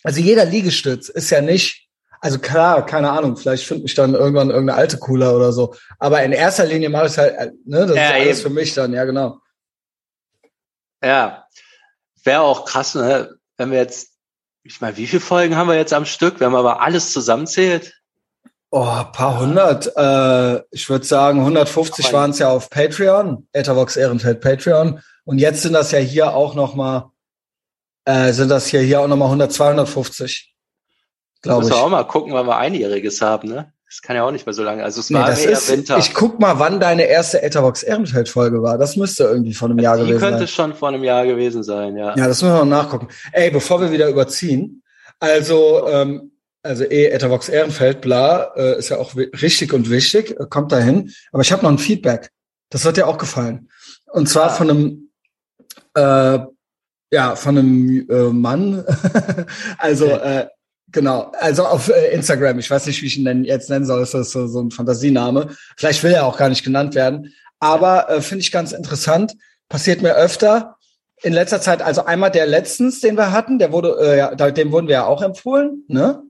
Also 0.04 0.20
jeder 0.20 0.46
Liegestütz 0.46 1.10
ist 1.10 1.30
ja 1.30 1.42
nicht, 1.42 1.88
also 2.20 2.40
klar, 2.40 2.86
keine 2.86 3.12
Ahnung, 3.12 3.38
vielleicht 3.38 3.66
findet 3.66 3.84
mich 3.84 3.96
dann 3.96 4.14
irgendwann 4.14 4.50
irgendeine 4.50 4.78
alte 4.78 4.98
cooler 4.98 5.36
oder 5.36 5.54
so. 5.54 5.76
Aber 6.00 6.24
in 6.24 6.32
erster 6.32 6.66
Linie 6.66 6.90
mache 6.90 7.06
ich 7.06 7.12
es 7.14 7.18
halt, 7.18 7.36
äh, 7.38 7.52
ne, 7.66 7.86
das 7.86 7.96
ja, 7.96 8.10
ist 8.10 8.14
alles 8.14 8.40
eben. 8.40 8.48
für 8.48 8.54
mich 8.54 8.74
dann, 8.74 8.94
ja 8.94 9.06
genau. 9.06 9.40
Ja, 11.02 11.48
wäre 12.24 12.42
auch 12.42 12.66
krass, 12.66 12.96
ne, 12.96 13.36
wenn 13.58 13.72
wir 13.72 13.80
jetzt 13.80 14.14
ich 14.64 14.80
meine, 14.80 14.96
wie 14.96 15.08
viele 15.08 15.20
Folgen 15.20 15.58
haben 15.58 15.68
wir 15.68 15.76
jetzt 15.76 15.94
am 15.94 16.06
Stück, 16.06 16.40
wenn 16.40 16.52
man 16.52 16.60
aber 16.60 16.82
alles 16.82 17.12
zusammenzählt? 17.12 17.94
Oh, 18.72 18.88
ein 18.88 19.12
paar 19.12 19.40
hundert. 19.40 19.92
Äh, 19.96 20.64
ich 20.72 20.90
würde 20.90 21.06
sagen, 21.06 21.40
150 21.40 22.12
waren 22.14 22.32
es 22.32 22.40
ja 22.40 22.50
auf 22.50 22.70
Patreon, 22.70 23.48
Ethervox 23.52 23.98
Ehrenfeld 23.98 24.42
Patreon. 24.42 25.02
Und 25.26 25.40
jetzt 25.40 25.62
sind 25.62 25.74
das 25.74 25.92
ja 25.92 26.00
hier 26.00 26.34
auch 26.36 26.56
noch 26.56 26.76
mal, 26.76 27.12
äh, 28.06 28.34
sind 28.34 28.50
das 28.50 28.68
hier, 28.68 28.82
hier 28.82 29.02
auch 29.02 29.08
noch 29.08 29.18
mal 29.18 29.26
100, 29.26 29.52
250. 29.52 30.54
Glaube 31.42 31.64
ich. 31.64 31.70
Müssen 31.70 31.80
wir 31.80 31.86
auch 31.86 31.90
mal 31.90 32.04
gucken, 32.04 32.34
wann 32.34 32.48
wir 32.48 32.58
Einjähriges 32.58 33.22
haben, 33.22 33.50
ne? 33.50 33.74
Das 33.94 34.02
kann 34.02 34.16
ja 34.16 34.24
auch 34.24 34.32
nicht 34.32 34.48
mehr 34.48 34.54
so 34.54 34.64
lange. 34.64 34.84
Also 34.84 35.02
es 35.02 35.12
nee, 35.12 35.20
war 35.20 35.28
das 35.28 35.46
ist, 35.46 35.70
Winter. 35.70 36.00
Ich 36.00 36.16
guck 36.16 36.40
mal, 36.40 36.58
wann 36.58 36.80
deine 36.80 37.04
erste 37.04 37.44
Etherbox 37.44 37.84
Ehrenfeld 37.84 38.28
Folge 38.28 38.64
war. 38.64 38.80
Das 38.80 38.96
müsste 38.96 39.26
irgendwie 39.26 39.54
vor 39.54 39.70
einem 39.70 39.78
Jahr 39.78 39.98
gewesen 39.98 40.20
sein. 40.20 40.32
Die 40.32 40.38
könnte 40.38 40.48
schon 40.48 40.74
vor 40.74 40.88
einem 40.88 41.04
Jahr 41.04 41.28
gewesen 41.28 41.62
sein, 41.62 41.96
ja. 41.96 42.16
Ja, 42.16 42.28
das 42.28 42.42
müssen 42.42 42.56
wir 42.56 42.66
noch 42.66 42.84
nachgucken. 42.84 43.10
Ey, 43.34 43.52
bevor 43.52 43.82
wir 43.82 43.92
wieder 43.92 44.10
überziehen. 44.10 44.82
Also, 45.20 45.88
ähm, 45.88 46.32
also 46.64 46.86
eh 46.86 47.06
Etherbox 47.10 47.50
Ehrenfeld, 47.50 48.02
bla, 48.02 48.54
äh, 48.56 48.80
ist 48.80 48.90
ja 48.90 48.98
auch 48.98 49.16
richtig 49.16 49.74
und 49.74 49.92
wichtig, 49.92 50.40
äh, 50.40 50.46
kommt 50.50 50.72
dahin. 50.72 51.14
Aber 51.32 51.44
ich 51.44 51.52
habe 51.52 51.62
noch 51.62 51.70
ein 51.70 51.78
Feedback. 51.78 52.32
Das 52.72 52.86
hat 52.86 52.98
dir 52.98 53.08
auch 53.08 53.20
gefallen. 53.20 53.70
Und 54.12 54.28
zwar 54.28 54.48
ja. 54.48 54.54
von 54.54 54.70
einem 54.72 55.03
äh, 55.96 56.40
ja, 57.12 57.36
von 57.36 57.58
einem 57.58 58.10
äh, 58.10 58.30
Mann. 58.30 58.84
also 59.78 60.08
äh, 60.08 60.48
Genau, 60.94 61.32
also 61.40 61.66
auf 61.66 61.90
äh, 61.90 62.14
Instagram, 62.14 62.60
ich 62.60 62.70
weiß 62.70 62.86
nicht, 62.86 63.02
wie 63.02 63.08
ich 63.08 63.18
ihn 63.18 63.46
jetzt 63.46 63.70
nennen 63.72 63.86
soll, 63.86 64.04
ist 64.04 64.14
das 64.14 64.30
so, 64.30 64.46
so 64.46 64.62
ein 64.62 64.70
Fantasiename. 64.70 65.50
Vielleicht 65.76 66.04
will 66.04 66.12
er 66.12 66.28
auch 66.28 66.38
gar 66.38 66.50
nicht 66.50 66.64
genannt 66.64 66.94
werden. 66.94 67.34
Aber 67.60 68.10
äh, 68.10 68.22
finde 68.22 68.44
ich 68.44 68.52
ganz 68.52 68.74
interessant, 68.74 69.34
passiert 69.70 70.04
mir 70.04 70.14
öfter. 70.14 70.78
In 71.24 71.34
letzter 71.34 71.62
Zeit, 71.62 71.82
also 71.82 72.06
einmal 72.06 72.30
der 72.30 72.46
letztens, 72.46 73.00
den 73.00 73.18
wir 73.18 73.32
hatten, 73.32 73.58
der 73.58 73.72
wurde, 73.72 73.98
äh, 74.00 74.18
ja, 74.18 74.36
dem 74.36 74.72
wurden 74.72 74.88
wir 74.88 74.94
ja 74.94 75.06
auch 75.06 75.24
empfohlen, 75.24 75.84
ne? 75.88 76.22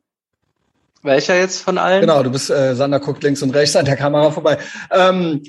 Welcher 1.02 1.36
jetzt 1.36 1.62
von 1.62 1.78
allen? 1.78 2.00
Genau, 2.00 2.24
du 2.24 2.32
bist, 2.32 2.50
äh, 2.50 2.76
Sander 2.76 3.02
guckt 3.02 3.24
links 3.24 3.42
und 3.42 3.50
rechts 3.50 3.76
an 3.76 3.84
der 3.84 3.98
Kamera 3.98 4.32
vorbei. 4.32 4.60
Ähm, 4.92 5.44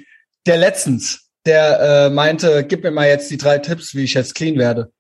der 0.47 0.57
letztens, 0.57 1.24
der 1.47 1.81
äh, 1.81 2.11
meinte, 2.11 2.65
gib 2.65 2.83
mir 2.83 2.91
mal 2.91 3.09
jetzt 3.09 3.31
die 3.31 3.37
drei 3.37 3.59
Tipps, 3.59 3.95
wie 3.95 4.05
ich 4.05 4.15
jetzt 4.15 4.35
clean 4.35 4.59
werde. 4.59 4.91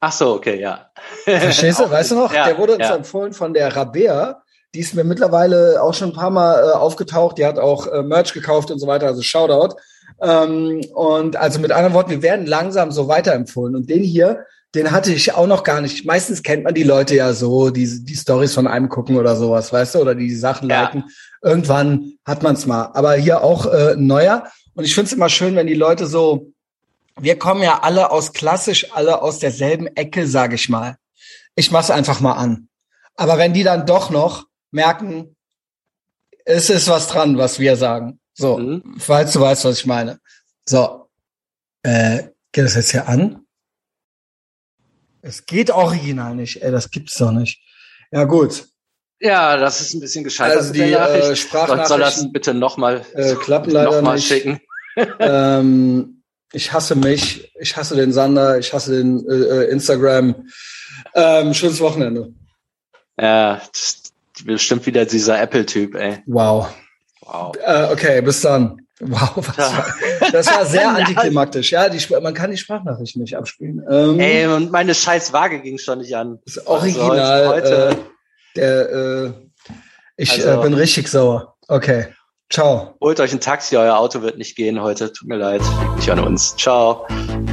Ach 0.00 0.12
so, 0.12 0.34
okay, 0.34 0.58
ja. 0.58 0.90
Verstehst 1.24 1.78
du? 1.78 1.90
weißt 1.90 2.12
du 2.12 2.14
noch? 2.16 2.32
Ja, 2.32 2.46
der 2.46 2.58
wurde 2.58 2.74
uns 2.74 2.88
ja. 2.88 2.96
empfohlen 2.96 3.34
von 3.34 3.52
der 3.52 3.74
Rabea. 3.76 4.42
Die 4.74 4.80
ist 4.80 4.94
mir 4.94 5.04
mittlerweile 5.04 5.82
auch 5.82 5.92
schon 5.92 6.10
ein 6.10 6.14
paar 6.14 6.30
Mal 6.30 6.62
äh, 6.62 6.72
aufgetaucht. 6.72 7.36
Die 7.38 7.44
hat 7.44 7.58
auch 7.58 7.86
äh, 7.86 8.02
Merch 8.02 8.32
gekauft 8.32 8.70
und 8.70 8.78
so 8.78 8.86
weiter. 8.86 9.08
Also 9.08 9.20
Shoutout. 9.20 9.76
Ähm, 10.22 10.80
und 10.94 11.36
also 11.36 11.58
mit 11.60 11.72
anderen 11.72 11.92
Worten, 11.92 12.10
wir 12.10 12.22
werden 12.22 12.46
langsam 12.46 12.90
so 12.92 13.08
weiterempfohlen. 13.08 13.76
Und 13.76 13.90
den 13.90 14.02
hier, 14.02 14.46
den 14.74 14.90
hatte 14.90 15.12
ich 15.12 15.34
auch 15.34 15.46
noch 15.46 15.64
gar 15.64 15.80
nicht. 15.80 16.06
Meistens 16.06 16.42
kennt 16.42 16.64
man 16.64 16.74
die 16.74 16.84
Leute 16.84 17.16
ja 17.16 17.32
so, 17.34 17.70
die 17.70 18.04
die 18.04 18.14
Stories 18.14 18.54
von 18.54 18.66
einem 18.66 18.88
gucken 18.88 19.16
oder 19.16 19.36
sowas, 19.36 19.72
weißt 19.72 19.96
du, 19.96 19.98
oder 19.98 20.14
die, 20.14 20.28
die 20.28 20.36
Sachen 20.36 20.70
ja. 20.70 20.82
liken. 20.82 21.04
Irgendwann 21.42 22.12
hat 22.24 22.42
man 22.42 22.54
es 22.54 22.66
mal. 22.66 22.90
Aber 22.94 23.14
hier 23.14 23.42
auch 23.42 23.66
äh, 23.66 23.96
neuer. 23.96 24.44
Und 24.80 24.86
ich 24.86 24.94
finde 24.94 25.08
es 25.08 25.12
immer 25.12 25.28
schön, 25.28 25.56
wenn 25.56 25.66
die 25.66 25.74
Leute 25.74 26.06
so 26.06 26.52
wir 27.22 27.38
kommen 27.38 27.62
ja 27.62 27.80
alle 27.80 28.10
aus 28.10 28.32
klassisch, 28.32 28.92
alle 28.92 29.22
aus 29.22 29.38
derselben 29.38 29.86
Ecke, 29.88 30.26
sage 30.26 30.54
ich 30.54 30.68
mal. 30.68 30.96
Ich 31.54 31.70
mach's 31.70 31.90
einfach 31.90 32.20
mal 32.20 32.32
an. 32.32 32.68
Aber 33.14 33.36
wenn 33.38 33.52
die 33.52 33.62
dann 33.62 33.86
doch 33.86 34.10
noch 34.10 34.46
merken, 34.70 35.36
es 36.44 36.70
ist 36.70 36.88
was 36.88 37.08
dran, 37.08 37.36
was 37.36 37.58
wir 37.58 37.76
sagen. 37.76 38.20
So, 38.32 38.58
mhm. 38.58 38.96
falls 38.98 39.32
du 39.32 39.40
weißt, 39.40 39.64
was 39.64 39.80
ich 39.80 39.86
meine. 39.86 40.18
So, 40.66 41.08
äh, 41.82 42.28
geht 42.52 42.64
das 42.64 42.74
jetzt 42.74 42.92
hier 42.92 43.06
an? 43.06 43.44
Es 45.22 45.44
geht 45.44 45.70
original 45.70 46.34
nicht, 46.34 46.62
ey, 46.62 46.70
das 46.70 46.90
gibt's 46.90 47.16
doch 47.18 47.32
nicht. 47.32 47.60
Ja, 48.10 48.24
gut. 48.24 48.66
Ja, 49.20 49.58
das 49.58 49.82
ist 49.82 49.92
ein 49.92 50.00
bisschen 50.00 50.24
gescheitert. 50.24 50.56
Also 50.56 50.72
die 50.72 50.80
äh, 50.80 51.36
Sprachnachrichten 51.36 51.88
soll 51.88 52.00
das 52.00 52.32
bitte 52.32 52.54
nochmal 52.54 53.04
äh, 53.12 53.34
klappen 53.34 53.70
leider 53.70 54.00
noch 54.00 54.14
nicht. 54.14 54.26
schicken. 54.26 54.60
Ähm, 54.96 56.22
ich 56.52 56.72
hasse 56.72 56.96
mich, 56.96 57.52
ich 57.60 57.76
hasse 57.76 57.96
den 57.96 58.12
Sander, 58.12 58.58
ich 58.58 58.72
hasse 58.72 58.96
den 58.96 59.26
äh, 59.28 59.34
äh 59.34 59.70
Instagram. 59.70 60.48
Ähm, 61.14 61.54
schönes 61.54 61.80
Wochenende. 61.80 62.32
Ja, 63.20 63.60
bestimmt 64.44 64.86
wieder 64.86 65.04
dieser 65.04 65.40
Apple-Typ, 65.40 65.94
ey. 65.94 66.22
Wow. 66.26 66.68
Wow. 67.20 67.54
Äh, 67.64 67.92
okay, 67.92 68.20
bis 68.22 68.40
dann. 68.40 68.80
Wow, 69.00 69.32
was 69.36 69.56
war, 69.56 69.94
das 70.30 70.46
war 70.46 70.66
sehr 70.66 70.88
antiklimaktisch. 70.96 71.70
Ja, 71.70 71.88
die, 71.88 72.04
man 72.20 72.34
kann 72.34 72.50
die 72.50 72.58
Sprachnachricht 72.58 73.16
nicht 73.16 73.36
abspielen. 73.36 73.82
Ähm, 73.90 74.20
ey, 74.20 74.46
und 74.46 74.70
meine 74.70 74.94
scheiß 74.94 75.32
Waage 75.32 75.60
ging 75.60 75.78
schon 75.78 76.00
nicht 76.00 76.14
an. 76.14 76.38
Das 76.44 76.66
Original. 76.66 77.18
Also 77.18 77.50
heute, 77.50 77.88
heute. 77.88 77.90
Äh, 77.90 78.56
der, 78.56 78.90
äh, 78.90 79.32
ich 80.16 80.32
also, 80.32 80.60
äh, 80.60 80.62
bin 80.62 80.74
richtig 80.74 81.08
sauer. 81.08 81.56
Okay. 81.66 82.08
Ciao. 82.50 82.96
Holt 83.00 83.20
euch 83.20 83.32
ein 83.32 83.40
Taxi, 83.40 83.76
euer 83.76 83.96
Auto 83.96 84.22
wird 84.22 84.36
nicht 84.36 84.56
gehen 84.56 84.82
heute. 84.82 85.12
Tut 85.12 85.28
mir 85.28 85.36
leid, 85.36 85.62
liegt 85.80 85.96
nicht 85.96 86.10
an 86.10 86.18
uns. 86.18 86.56
Ciao. 86.56 87.06